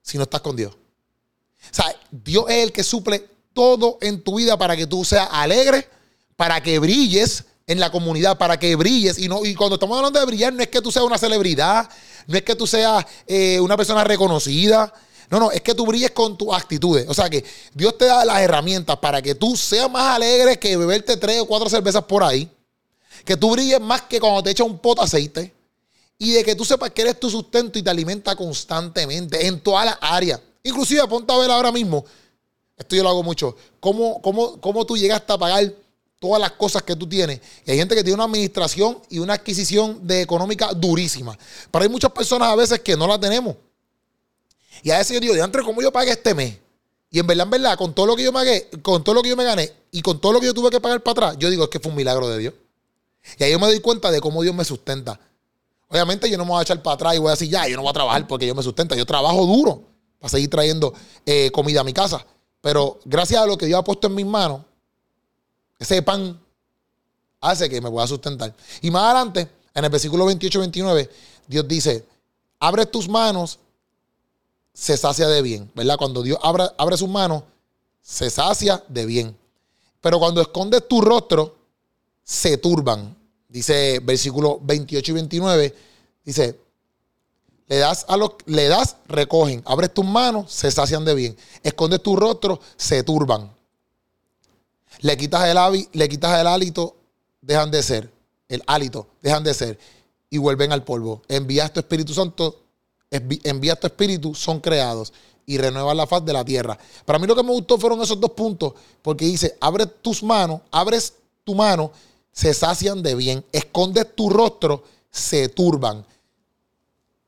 si 0.00 0.16
no 0.16 0.22
estás 0.22 0.40
con 0.40 0.56
Dios. 0.56 0.72
O 0.72 1.74
sea, 1.74 1.94
Dios 2.10 2.46
es 2.48 2.64
el 2.64 2.72
que 2.72 2.82
suple 2.82 3.33
todo 3.54 3.98
en 4.02 4.22
tu 4.22 4.36
vida 4.36 4.58
para 4.58 4.76
que 4.76 4.86
tú 4.86 5.04
seas 5.04 5.28
alegre, 5.30 5.88
para 6.36 6.62
que 6.62 6.78
brilles 6.78 7.44
en 7.66 7.80
la 7.80 7.90
comunidad, 7.90 8.36
para 8.36 8.58
que 8.58 8.76
brilles. 8.76 9.18
Y, 9.18 9.28
no, 9.28 9.44
y 9.44 9.54
cuando 9.54 9.76
estamos 9.76 9.96
hablando 9.96 10.18
de 10.18 10.26
brillar, 10.26 10.52
no 10.52 10.62
es 10.62 10.68
que 10.68 10.82
tú 10.82 10.92
seas 10.92 11.04
una 11.04 11.16
celebridad, 11.16 11.88
no 12.26 12.36
es 12.36 12.42
que 12.42 12.54
tú 12.54 12.66
seas 12.66 13.04
eh, 13.26 13.58
una 13.60 13.76
persona 13.76 14.04
reconocida. 14.04 14.92
No, 15.30 15.40
no, 15.40 15.50
es 15.50 15.62
que 15.62 15.74
tú 15.74 15.86
brilles 15.86 16.10
con 16.10 16.36
tus 16.36 16.52
actitudes. 16.52 17.06
O 17.08 17.14
sea 17.14 17.30
que 17.30 17.44
Dios 17.72 17.96
te 17.96 18.04
da 18.04 18.24
las 18.24 18.40
herramientas 18.40 18.98
para 18.98 19.22
que 19.22 19.34
tú 19.34 19.56
seas 19.56 19.90
más 19.90 20.16
alegre 20.16 20.58
que 20.58 20.76
beberte 20.76 21.16
tres 21.16 21.40
o 21.40 21.46
cuatro 21.46 21.68
cervezas 21.70 22.04
por 22.04 22.22
ahí. 22.22 22.50
Que 23.24 23.36
tú 23.36 23.50
brilles 23.52 23.80
más 23.80 24.02
que 24.02 24.20
cuando 24.20 24.42
te 24.42 24.50
echa 24.50 24.64
un 24.64 24.78
pot 24.78 24.98
aceite. 24.98 25.54
Y 26.18 26.32
de 26.32 26.44
que 26.44 26.54
tú 26.54 26.64
sepas 26.64 26.90
que 26.90 27.02
eres 27.02 27.18
tu 27.18 27.30
sustento 27.30 27.78
y 27.78 27.82
te 27.82 27.90
alimenta 27.90 28.36
constantemente 28.36 29.46
en 29.46 29.60
todas 29.60 29.86
las 29.86 29.98
áreas. 30.00 30.40
Inclusive, 30.62 31.06
ponte 31.08 31.32
a 31.32 31.38
ver 31.38 31.50
ahora 31.50 31.72
mismo 31.72 32.04
esto 32.76 32.96
yo 32.96 33.02
lo 33.02 33.08
hago 33.08 33.22
mucho. 33.22 33.56
¿Cómo, 33.80 34.20
cómo, 34.20 34.60
cómo 34.60 34.84
tú 34.84 34.96
llegaste 34.96 35.32
a 35.32 35.38
pagar 35.38 35.72
todas 36.18 36.40
las 36.40 36.52
cosas 36.52 36.82
que 36.82 36.96
tú 36.96 37.08
tienes? 37.08 37.40
Y 37.64 37.70
hay 37.70 37.78
gente 37.78 37.94
que 37.94 38.02
tiene 38.02 38.14
una 38.14 38.24
administración 38.24 38.98
y 39.08 39.18
una 39.18 39.34
adquisición 39.34 40.06
de 40.06 40.22
económica 40.22 40.72
durísima. 40.72 41.38
Pero 41.70 41.82
hay 41.82 41.88
muchas 41.88 42.10
personas 42.12 42.48
a 42.48 42.56
veces 42.56 42.80
que 42.80 42.96
no 42.96 43.06
la 43.06 43.18
tenemos. 43.18 43.56
Y 44.82 44.90
a 44.90 44.98
veces 44.98 45.14
yo 45.14 45.20
digo, 45.20 45.34
entre 45.42 45.62
¿cómo 45.62 45.80
yo 45.80 45.92
pagué 45.92 46.12
este 46.12 46.34
mes? 46.34 46.58
Y 47.10 47.20
en 47.20 47.26
verdad, 47.26 47.44
en 47.44 47.50
verdad, 47.50 47.78
con 47.78 47.94
todo 47.94 48.06
lo 48.06 48.16
que 48.16 48.24
yo 48.24 48.32
pagué, 48.32 48.68
con 48.82 49.04
todo 49.04 49.14
lo 49.14 49.22
que 49.22 49.28
yo 49.28 49.36
me 49.36 49.44
gané 49.44 49.72
y 49.92 50.02
con 50.02 50.20
todo 50.20 50.32
lo 50.32 50.40
que 50.40 50.46
yo 50.46 50.54
tuve 50.54 50.70
que 50.70 50.80
pagar 50.80 51.00
para 51.00 51.12
atrás, 51.12 51.36
yo 51.38 51.48
digo, 51.48 51.62
es 51.64 51.70
que 51.70 51.78
fue 51.78 51.90
un 51.90 51.96
milagro 51.96 52.28
de 52.28 52.38
Dios. 52.38 52.54
Y 53.38 53.44
ahí 53.44 53.52
yo 53.52 53.58
me 53.58 53.66
doy 53.66 53.80
cuenta 53.80 54.10
de 54.10 54.20
cómo 54.20 54.42
Dios 54.42 54.54
me 54.54 54.64
sustenta. 54.64 55.18
Obviamente 55.88 56.28
yo 56.28 56.36
no 56.36 56.44
me 56.44 56.50
voy 56.50 56.58
a 56.58 56.62
echar 56.62 56.82
para 56.82 56.94
atrás 56.94 57.14
y 57.14 57.18
voy 57.18 57.28
a 57.28 57.30
decir, 57.30 57.48
ya, 57.48 57.68
yo 57.68 57.76
no 57.76 57.82
voy 57.82 57.90
a 57.90 57.92
trabajar 57.92 58.26
porque 58.26 58.46
Dios 58.46 58.56
me 58.56 58.64
sustenta. 58.64 58.96
Yo 58.96 59.06
trabajo 59.06 59.46
duro 59.46 59.84
para 60.18 60.28
seguir 60.28 60.50
trayendo 60.50 60.92
eh, 61.24 61.50
comida 61.52 61.82
a 61.82 61.84
mi 61.84 61.92
casa. 61.92 62.26
Pero 62.64 62.98
gracias 63.04 63.42
a 63.42 63.46
lo 63.46 63.58
que 63.58 63.66
Dios 63.66 63.78
ha 63.78 63.84
puesto 63.84 64.06
en 64.06 64.14
mis 64.14 64.24
manos, 64.24 64.62
ese 65.78 66.00
pan 66.00 66.40
hace 67.38 67.68
que 67.68 67.78
me 67.78 67.90
pueda 67.90 68.06
sustentar. 68.06 68.54
Y 68.80 68.90
más 68.90 69.02
adelante, 69.02 69.46
en 69.74 69.84
el 69.84 69.90
versículo 69.90 70.26
28-29, 70.30 71.10
Dios 71.46 71.68
dice, 71.68 72.06
abre 72.58 72.86
tus 72.86 73.06
manos, 73.06 73.58
se 74.72 74.96
sacia 74.96 75.28
de 75.28 75.42
bien, 75.42 75.70
¿verdad? 75.74 75.98
Cuando 75.98 76.22
Dios 76.22 76.38
abre, 76.42 76.64
abre 76.78 76.96
sus 76.96 77.10
manos, 77.10 77.42
se 78.00 78.30
sacia 78.30 78.82
de 78.88 79.04
bien. 79.04 79.36
Pero 80.00 80.18
cuando 80.18 80.40
escondes 80.40 80.88
tu 80.88 81.02
rostro, 81.02 81.54
se 82.22 82.56
turban. 82.56 83.14
Dice 83.46 84.00
versículo 84.02 84.58
28 84.62 85.10
y 85.10 85.14
29, 85.14 85.74
dice, 86.24 86.58
le 87.66 87.78
das, 87.78 88.04
a 88.08 88.16
los, 88.16 88.32
le 88.46 88.68
das, 88.68 88.96
recogen. 89.06 89.62
Abres 89.64 89.92
tus 89.94 90.04
manos, 90.04 90.52
se 90.52 90.70
sacian 90.70 91.04
de 91.04 91.14
bien. 91.14 91.36
Escondes 91.62 92.02
tu 92.02 92.14
rostro, 92.16 92.60
se 92.76 93.02
turban. 93.02 93.50
Le 95.00 95.16
quitas 95.16 95.48
el, 95.48 95.88
le 95.92 96.08
quitas 96.08 96.40
el 96.40 96.46
hálito, 96.46 96.96
dejan 97.40 97.70
de 97.70 97.82
ser. 97.82 98.12
El 98.48 98.62
hálito, 98.66 99.06
dejan 99.22 99.44
de 99.44 99.54
ser. 99.54 99.78
Y 100.28 100.38
vuelven 100.38 100.72
al 100.72 100.84
polvo. 100.84 101.22
Envías 101.28 101.72
tu 101.72 101.80
Espíritu 101.80 102.12
Santo, 102.12 102.60
envías 103.10 103.80
tu 103.80 103.86
Espíritu, 103.86 104.34
son 104.34 104.60
creados. 104.60 105.12
Y 105.46 105.58
renuevas 105.58 105.96
la 105.96 106.06
faz 106.06 106.24
de 106.24 106.32
la 106.32 106.44
tierra. 106.44 106.78
Para 107.04 107.18
mí 107.18 107.26
lo 107.26 107.36
que 107.36 107.42
me 107.42 107.50
gustó 107.50 107.78
fueron 107.78 108.00
esos 108.02 108.20
dos 108.20 108.30
puntos. 108.30 108.74
Porque 109.02 109.24
dice, 109.24 109.56
abres 109.60 109.88
tus 110.02 110.22
manos, 110.22 110.60
abres 110.70 111.14
tu 111.44 111.54
mano, 111.54 111.92
se 112.32 112.52
sacian 112.52 113.02
de 113.02 113.14
bien. 113.14 113.44
Escondes 113.52 114.14
tu 114.14 114.28
rostro, 114.30 114.84
se 115.10 115.48
turban. 115.48 116.04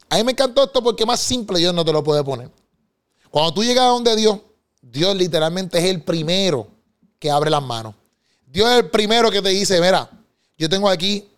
A 0.09 0.17
mí 0.17 0.25
me 0.25 0.33
encantó 0.33 0.65
esto 0.65 0.83
porque 0.83 1.05
más 1.05 1.21
simple 1.21 1.59
Dios 1.59 1.75
no 1.75 1.85
te 1.85 1.93
lo 1.93 2.03
puede 2.03 2.23
poner. 2.23 2.51
Cuando 3.31 3.53
tú 3.53 3.65
llegas 3.65 3.85
a 3.85 3.89
donde 3.89 4.15
Dios, 4.17 4.39
Dios 4.81 5.17
literalmente 5.17 5.79
es 5.79 5.85
el 5.85 6.03
primero 6.03 6.69
que 7.19 7.31
abre 7.31 7.51
las 7.51 7.63
manos. 7.63 7.95
Dios 8.47 8.71
es 8.71 8.79
el 8.79 8.91
primero 8.91 9.31
que 9.31 9.43
te 9.43 9.49
dice, 9.51 9.81
mira, 9.81 10.09
yo 10.57 10.69
tengo 10.69 10.89
aquí 10.89 11.29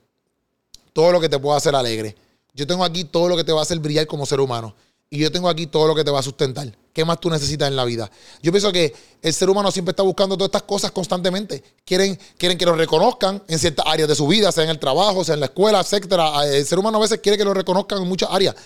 todo 0.92 1.12
lo 1.12 1.20
que 1.20 1.28
te 1.28 1.38
puede 1.38 1.57
hacer 1.57 1.74
alegre. 1.74 2.14
Yo 2.52 2.66
tengo 2.66 2.85
aquí 2.85 3.04
todo 3.04 3.28
lo 3.28 3.37
que 3.37 3.44
te 3.44 3.52
va 3.52 3.61
a 3.61 3.62
hacer 3.62 3.78
brillar 3.78 4.07
como 4.07 4.26
ser 4.26 4.40
humano. 4.40 4.74
Y 5.11 5.18
yo 5.18 5.33
tengo 5.33 5.48
aquí 5.48 5.66
todo 5.66 5.87
lo 5.87 5.94
que 5.94 6.04
te 6.04 6.11
va 6.11 6.20
a 6.20 6.22
sustentar. 6.22 6.76
¿Qué 6.98 7.04
más 7.04 7.20
tú 7.20 7.30
necesitas 7.30 7.68
en 7.68 7.76
la 7.76 7.84
vida? 7.84 8.11
Yo 8.42 8.50
pienso 8.50 8.72
que 8.72 8.92
el 9.22 9.32
ser 9.32 9.48
humano 9.48 9.70
siempre 9.70 9.92
está 9.92 10.02
buscando 10.02 10.37
todas 10.37 10.48
estas 10.48 10.64
cosas 10.64 10.90
constantemente. 10.90 11.62
Quieren, 11.84 12.18
quieren 12.37 12.58
que 12.58 12.66
lo 12.66 12.74
reconozcan 12.74 13.40
en 13.46 13.56
ciertas 13.61 13.87
áreas 13.87 14.08
de 14.08 14.16
su 14.16 14.26
vida, 14.26 14.50
sea 14.50 14.64
en 14.64 14.70
el 14.70 14.80
trabajo, 14.80 15.22
sea 15.22 15.34
en 15.34 15.40
la 15.40 15.46
escuela, 15.46 15.78
etcétera. 15.78 16.44
El 16.44 16.66
ser 16.66 16.76
humano 16.76 16.98
a 16.98 17.02
veces 17.02 17.20
quiere 17.20 17.38
que 17.38 17.44
lo 17.44 17.54
reconozcan 17.54 18.02
en 18.02 18.08
muchas 18.08 18.30
áreas. 18.32 18.56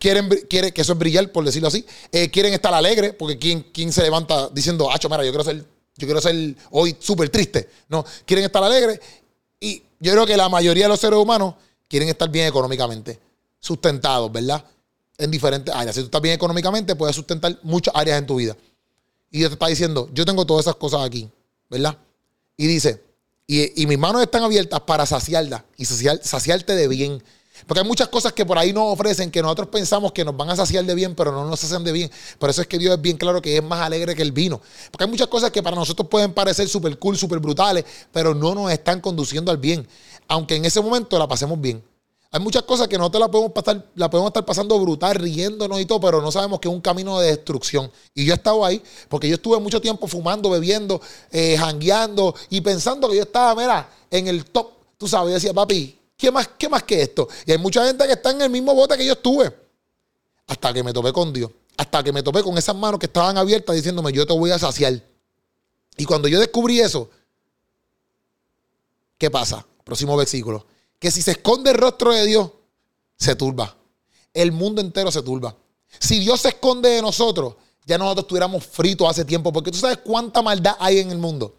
Quieren, 0.00 0.28
quiere 0.50 0.72
que 0.72 0.80
eso 0.80 0.94
es 0.94 0.98
brillar, 0.98 1.30
por 1.30 1.44
decirlo 1.44 1.68
así. 1.68 1.86
Eh, 2.10 2.28
quieren 2.28 2.52
estar 2.54 2.74
alegres, 2.74 3.14
porque 3.16 3.38
¿quién, 3.38 3.64
¿quién, 3.72 3.92
se 3.92 4.02
levanta 4.02 4.48
diciendo, 4.48 4.90
ah, 4.90 4.98
mira, 5.04 5.24
yo 5.24 5.30
quiero 5.30 5.44
ser, 5.44 5.58
yo 5.58 6.06
quiero 6.08 6.20
ser 6.20 6.56
hoy 6.72 6.96
súper 6.98 7.28
triste? 7.28 7.70
No, 7.88 8.04
quieren 8.24 8.46
estar 8.46 8.64
alegres. 8.64 8.98
Y 9.60 9.80
yo 10.00 10.10
creo 10.10 10.26
que 10.26 10.36
la 10.36 10.48
mayoría 10.48 10.86
de 10.86 10.88
los 10.88 10.98
seres 10.98 11.20
humanos 11.20 11.54
quieren 11.86 12.08
estar 12.08 12.28
bien 12.28 12.48
económicamente, 12.48 13.20
sustentados, 13.60 14.32
¿verdad? 14.32 14.64
En 15.18 15.30
diferentes 15.30 15.74
áreas. 15.74 15.94
Si 15.94 16.02
tú 16.02 16.06
estás 16.06 16.20
bien 16.20 16.34
económicamente, 16.34 16.94
puedes 16.94 17.16
sustentar 17.16 17.58
muchas 17.62 17.94
áreas 17.94 18.18
en 18.18 18.26
tu 18.26 18.36
vida. 18.36 18.56
Y 19.30 19.38
Dios 19.38 19.50
te 19.50 19.54
está 19.54 19.66
diciendo, 19.66 20.08
yo 20.12 20.24
tengo 20.24 20.46
todas 20.46 20.64
esas 20.64 20.76
cosas 20.76 21.04
aquí, 21.04 21.28
¿verdad? 21.68 21.98
Y 22.56 22.66
dice, 22.66 23.02
y, 23.46 23.86
mis 23.86 23.98
manos 23.98 24.22
están 24.22 24.42
abiertas 24.42 24.80
para 24.80 25.06
saciarla 25.06 25.64
y 25.76 25.84
saciarte 25.84 26.74
de 26.74 26.88
bien. 26.88 27.22
Porque 27.66 27.80
hay 27.80 27.86
muchas 27.86 28.08
cosas 28.08 28.32
que 28.32 28.44
por 28.44 28.58
ahí 28.58 28.72
nos 28.72 28.92
ofrecen 28.92 29.30
que 29.30 29.40
nosotros 29.40 29.68
pensamos 29.68 30.12
que 30.12 30.24
nos 30.24 30.36
van 30.36 30.50
a 30.50 30.56
saciar 30.56 30.84
de 30.84 30.94
bien, 30.94 31.14
pero 31.14 31.32
no 31.32 31.48
nos 31.48 31.62
hacen 31.64 31.84
de 31.84 31.92
bien. 31.92 32.10
Por 32.38 32.50
eso 32.50 32.60
es 32.60 32.66
que 32.66 32.78
Dios 32.78 32.94
es 32.94 33.00
bien 33.00 33.16
claro 33.16 33.40
que 33.40 33.56
es 33.56 33.62
más 33.62 33.80
alegre 33.80 34.14
que 34.14 34.22
el 34.22 34.32
vino. 34.32 34.60
Porque 34.90 35.04
hay 35.04 35.10
muchas 35.10 35.28
cosas 35.28 35.50
que 35.50 35.62
para 35.62 35.76
nosotros 35.76 36.08
pueden 36.08 36.34
parecer 36.34 36.68
súper 36.68 36.98
cool, 36.98 37.16
súper 37.16 37.38
brutales, 37.38 37.84
pero 38.12 38.34
no 38.34 38.54
nos 38.54 38.70
están 38.72 39.00
conduciendo 39.00 39.50
al 39.50 39.56
bien. 39.56 39.86
Aunque 40.28 40.56
en 40.56 40.64
ese 40.64 40.80
momento 40.80 41.18
la 41.18 41.26
pasemos 41.26 41.58
bien. 41.60 41.82
Hay 42.36 42.42
muchas 42.42 42.64
cosas 42.64 42.86
que 42.86 42.98
nosotros 42.98 43.18
la 43.18 43.30
podemos, 43.30 43.52
pasar, 43.52 43.82
la 43.94 44.10
podemos 44.10 44.28
estar 44.28 44.44
pasando 44.44 44.78
brutal, 44.78 45.14
riéndonos 45.14 45.80
y 45.80 45.86
todo, 45.86 45.98
pero 46.02 46.20
no 46.20 46.30
sabemos 46.30 46.60
que 46.60 46.68
es 46.68 46.74
un 46.74 46.82
camino 46.82 47.18
de 47.18 47.28
destrucción. 47.28 47.90
Y 48.12 48.26
yo 48.26 48.34
he 48.34 48.36
estado 48.36 48.62
ahí 48.62 48.82
porque 49.08 49.26
yo 49.26 49.36
estuve 49.36 49.58
mucho 49.58 49.80
tiempo 49.80 50.06
fumando, 50.06 50.50
bebiendo, 50.50 51.00
eh, 51.30 51.56
jangueando 51.56 52.34
y 52.50 52.60
pensando 52.60 53.08
que 53.08 53.16
yo 53.16 53.22
estaba, 53.22 53.54
mira, 53.58 53.88
en 54.10 54.28
el 54.28 54.44
top. 54.44 54.68
Tú 54.98 55.08
sabes, 55.08 55.30
yo 55.30 55.34
decía, 55.36 55.54
papi, 55.54 55.98
¿qué 56.14 56.30
más, 56.30 56.46
¿qué 56.58 56.68
más 56.68 56.82
que 56.82 57.00
esto? 57.00 57.26
Y 57.46 57.52
hay 57.52 57.58
mucha 57.58 57.86
gente 57.86 58.04
que 58.04 58.12
está 58.12 58.32
en 58.32 58.42
el 58.42 58.50
mismo 58.50 58.74
bote 58.74 58.98
que 58.98 59.06
yo 59.06 59.14
estuve. 59.14 59.50
Hasta 60.46 60.74
que 60.74 60.82
me 60.82 60.92
topé 60.92 61.14
con 61.14 61.32
Dios. 61.32 61.50
Hasta 61.78 62.02
que 62.02 62.12
me 62.12 62.22
topé 62.22 62.42
con 62.42 62.58
esas 62.58 62.76
manos 62.76 63.00
que 63.00 63.06
estaban 63.06 63.38
abiertas 63.38 63.74
diciéndome, 63.74 64.12
yo 64.12 64.26
te 64.26 64.34
voy 64.34 64.50
a 64.50 64.58
saciar. 64.58 65.02
Y 65.96 66.04
cuando 66.04 66.28
yo 66.28 66.38
descubrí 66.38 66.80
eso, 66.80 67.08
¿qué 69.16 69.30
pasa? 69.30 69.64
Próximo 69.84 70.14
versículo. 70.18 70.66
Que 70.98 71.10
si 71.10 71.22
se 71.22 71.32
esconde 71.32 71.70
el 71.70 71.76
rostro 71.76 72.12
de 72.12 72.24
Dios, 72.26 72.50
se 73.16 73.34
turba. 73.36 73.76
El 74.32 74.52
mundo 74.52 74.80
entero 74.80 75.10
se 75.10 75.22
turba. 75.22 75.54
Si 75.98 76.20
Dios 76.20 76.40
se 76.40 76.48
esconde 76.48 76.90
de 76.90 77.02
nosotros, 77.02 77.54
ya 77.86 77.98
nosotros 77.98 78.24
estuviéramos 78.24 78.66
fritos 78.66 79.08
hace 79.08 79.24
tiempo, 79.24 79.52
porque 79.52 79.70
tú 79.70 79.78
sabes 79.78 79.98
cuánta 79.98 80.42
maldad 80.42 80.76
hay 80.78 80.98
en 80.98 81.10
el 81.10 81.18
mundo. 81.18 81.54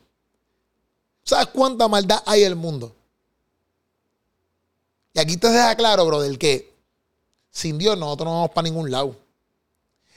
¿Sabes 1.23 1.47
cuánta 1.47 1.87
maldad 1.87 2.21
hay 2.25 2.41
en 2.43 2.47
el 2.47 2.55
mundo? 2.55 2.95
Y 5.13 5.19
aquí 5.19 5.37
te 5.37 5.49
deja 5.49 5.75
claro, 5.75 6.05
brother, 6.05 6.37
que 6.37 6.73
sin 7.49 7.77
Dios 7.77 7.97
nosotros 7.97 8.27
no 8.27 8.33
vamos 8.33 8.51
para 8.51 8.63
ningún 8.63 8.91
lado. 8.91 9.15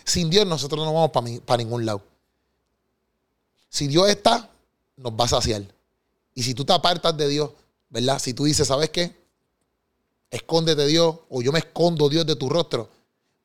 Sin 0.05 0.29
Dios 0.29 0.47
nosotros 0.47 0.85
no 0.85 0.93
vamos 0.93 1.11
para, 1.11 1.27
para 1.45 1.63
ningún 1.63 1.87
lado. 1.87 2.03
Si 3.69 3.87
Dios 3.87 4.09
está, 4.09 4.51
nos 4.97 5.13
va 5.13 5.25
a 5.25 5.29
saciar. 5.29 5.63
Y 6.35 6.43
si 6.43 6.55
tú 6.55 6.65
te 6.65 6.73
apartas 6.73 7.17
de 7.17 7.29
Dios, 7.29 7.51
¿verdad? 7.91 8.19
Si 8.19 8.33
tú 8.33 8.45
dices, 8.45 8.67
¿sabes 8.67 8.91
qué? 8.91 9.15
Escóndete 10.31 10.87
Dios 10.87 11.17
o 11.29 11.43
yo 11.43 11.53
me 11.53 11.59
escondo 11.59 12.09
Dios 12.09 12.25
de 12.25 12.37
tu 12.37 12.49
rostro, 12.49 12.89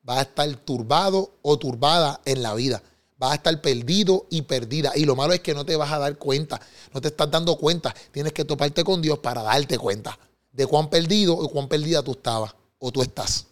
vas 0.02 0.18
a 0.18 0.22
estar 0.22 0.56
turbado 0.56 1.34
o 1.42 1.58
turbada 1.58 2.20
en 2.24 2.42
la 2.42 2.54
vida. 2.54 2.82
Vas 3.18 3.32
a 3.32 3.34
estar 3.34 3.60
perdido 3.60 4.26
y 4.30 4.42
perdida. 4.42 4.92
Y 4.94 5.04
lo 5.04 5.16
malo 5.16 5.32
es 5.32 5.40
que 5.40 5.54
no 5.54 5.64
te 5.64 5.74
vas 5.76 5.90
a 5.90 5.98
dar 5.98 6.16
cuenta. 6.16 6.60
No 6.92 7.00
te 7.00 7.08
estás 7.08 7.30
dando 7.30 7.56
cuenta. 7.56 7.94
Tienes 8.12 8.32
que 8.32 8.44
toparte 8.44 8.84
con 8.84 9.02
Dios 9.02 9.18
para 9.18 9.42
darte 9.42 9.78
cuenta 9.78 10.18
de 10.52 10.66
cuán 10.66 10.88
perdido 10.88 11.34
o 11.34 11.48
cuán 11.50 11.68
perdida 11.68 12.02
tú 12.02 12.12
estabas 12.12 12.54
o 12.78 12.92
tú 12.92 13.02
estás. 13.02 13.46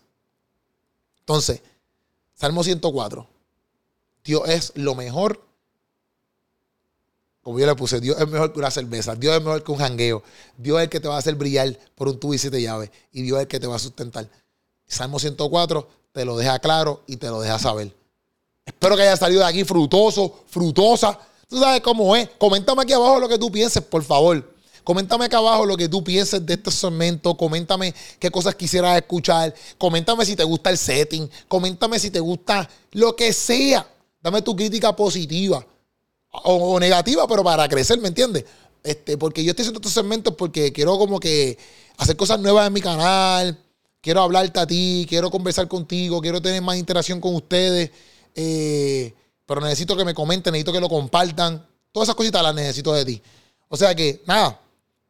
Entonces, 1.21 1.63
Salmo 2.35 2.63
104. 2.63 3.27
Dios 4.25 4.49
es 4.49 4.73
lo 4.75 4.95
mejor 4.95 5.45
como 7.45 7.59
yo 7.59 7.67
le 7.67 7.75
puse, 7.77 8.01
Dios 8.01 8.19
es 8.19 8.27
mejor 8.27 8.55
que 8.55 8.59
una 8.59 8.71
cerveza, 8.71 9.15
Dios 9.15 9.37
es 9.37 9.43
mejor 9.43 9.63
que 9.63 9.71
un 9.71 9.77
jangueo, 9.77 10.23
Dios 10.57 10.79
es 10.79 10.85
el 10.85 10.89
que 10.89 10.99
te 10.99 11.09
va 11.09 11.17
a 11.17 11.19
hacer 11.19 11.35
brillar 11.35 11.79
por 11.95 12.09
un 12.09 12.19
tubo 12.19 12.33
y 12.33 12.39
siete 12.39 12.61
llaves, 12.61 12.91
y 13.13 13.21
Dios 13.21 13.37
es 13.37 13.43
el 13.43 13.49
que 13.49 13.61
te 13.61 13.67
va 13.67 13.77
a 13.77 13.79
sustentar. 13.79 14.27
Salmo 14.87 15.19
104 15.19 15.87
te 16.13 16.25
lo 16.25 16.39
deja 16.39 16.59
claro 16.59 17.03
y 17.07 17.17
te 17.17 17.27
lo 17.27 17.43
deja 17.43 17.59
saber. 17.59 17.95
Espero 18.65 18.97
que 18.97 19.03
haya 19.03 19.17
salido 19.17 19.41
de 19.41 19.47
aquí 19.47 19.63
frutoso, 19.63 20.45
frutosa. 20.47 21.19
Tú 21.47 21.61
sabes 21.61 21.83
cómo 21.83 22.17
es. 22.17 22.31
Coméntame 22.39 22.83
aquí 22.83 22.95
abajo 22.95 23.21
lo 23.21 23.29
que 23.29 23.37
tú 23.37 23.53
pienses, 23.53 23.83
por 23.83 24.03
favor. 24.03 24.55
Coméntame 24.83 25.27
aquí 25.27 25.37
abajo 25.37 25.67
lo 25.67 25.77
que 25.77 25.89
tú 25.89 26.03
pienses 26.03 26.45
de 26.47 26.55
este 26.55 26.71
segmento. 26.71 27.37
Coméntame 27.37 27.95
qué 28.19 28.31
cosas 28.31 28.55
quisieras 28.55 28.97
escuchar. 28.97 29.55
Coméntame 29.77 30.25
si 30.25 30.35
te 30.35 30.45
gusta 30.45 30.71
el 30.71 30.79
setting. 30.79 31.29
Coméntame 31.47 31.99
si 31.99 32.11
te 32.11 32.21
gusta 32.21 32.67
lo 32.93 33.15
que 33.15 33.35
sea. 33.35 33.87
Dame 34.23 34.41
tu 34.41 34.57
crítica 34.57 34.97
positiva 34.97 35.67
o, 36.42 36.81
negativa, 36.81 37.27
pero 37.27 37.44
para 37.44 37.68
crecer, 37.68 37.99
¿me 38.01 38.09
entiendes? 38.09 38.44
Este, 38.83 39.16
porque 39.16 39.44
yo 39.44 39.51
estoy 39.51 39.62
haciendo 39.62 39.79
estos 39.79 39.92
segmentos 39.92 40.35
porque 40.37 40.73
quiero 40.73 40.99
como 40.99 41.20
que 41.20 41.57
hacer 41.97 42.16
cosas 42.16 42.40
nuevas 42.40 42.66
en 42.66 42.73
mi 42.73 42.81
canal, 42.81 43.59
quiero 44.01 44.23
hablarte 44.23 44.61
a 44.61 44.66
ti, 44.66 45.07
quiero 45.09 45.31
conversar 45.31 45.68
contigo, 45.68 46.20
quiero 46.20 46.42
tener 46.42 46.61
más 46.61 46.77
interacción 46.77 47.20
con 47.20 47.35
ustedes, 47.35 47.90
eh, 48.35 49.14
pero 49.47 49.61
necesito 49.61 49.97
que 49.97 50.05
me 50.05 50.12
comenten, 50.12 50.53
necesito 50.53 50.73
que 50.73 50.81
lo 50.81 50.88
compartan, 50.88 51.64
todas 51.92 52.09
esas 52.09 52.16
cositas 52.16 52.42
las 52.42 52.55
necesito 52.55 52.92
de 52.92 53.05
ti. 53.05 53.23
O 53.68 53.77
sea 53.77 53.94
que, 53.94 54.23
nada, 54.27 54.61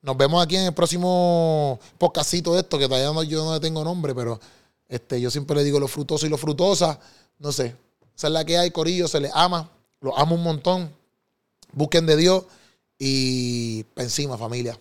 nos 0.02 0.16
vemos 0.16 0.42
aquí 0.42 0.56
en 0.56 0.66
el 0.66 0.74
próximo 0.74 1.80
podcastito 1.98 2.52
de 2.54 2.60
esto, 2.60 2.78
que 2.78 2.86
todavía 2.86 3.12
no, 3.12 3.22
yo 3.22 3.44
no 3.44 3.58
tengo 3.60 3.82
nombre, 3.82 4.14
pero 4.14 4.38
este, 4.88 5.20
yo 5.20 5.30
siempre 5.30 5.56
le 5.56 5.64
digo 5.64 5.80
lo 5.80 5.88
frutoso 5.88 6.26
y 6.26 6.28
lo 6.28 6.36
frutosa, 6.36 7.00
no 7.38 7.50
sé, 7.50 7.74
esa 8.14 8.28
es 8.28 8.32
la 8.32 8.44
que 8.44 8.58
hay, 8.58 8.70
Corillo, 8.70 9.08
se 9.08 9.18
le 9.18 9.30
ama, 9.34 9.68
lo 10.00 10.16
amo 10.16 10.36
un 10.36 10.42
montón. 10.42 11.03
Busquen 11.74 12.06
de 12.06 12.16
Dios 12.16 12.44
y 12.98 13.84
encima, 13.96 14.38
familia. 14.38 14.78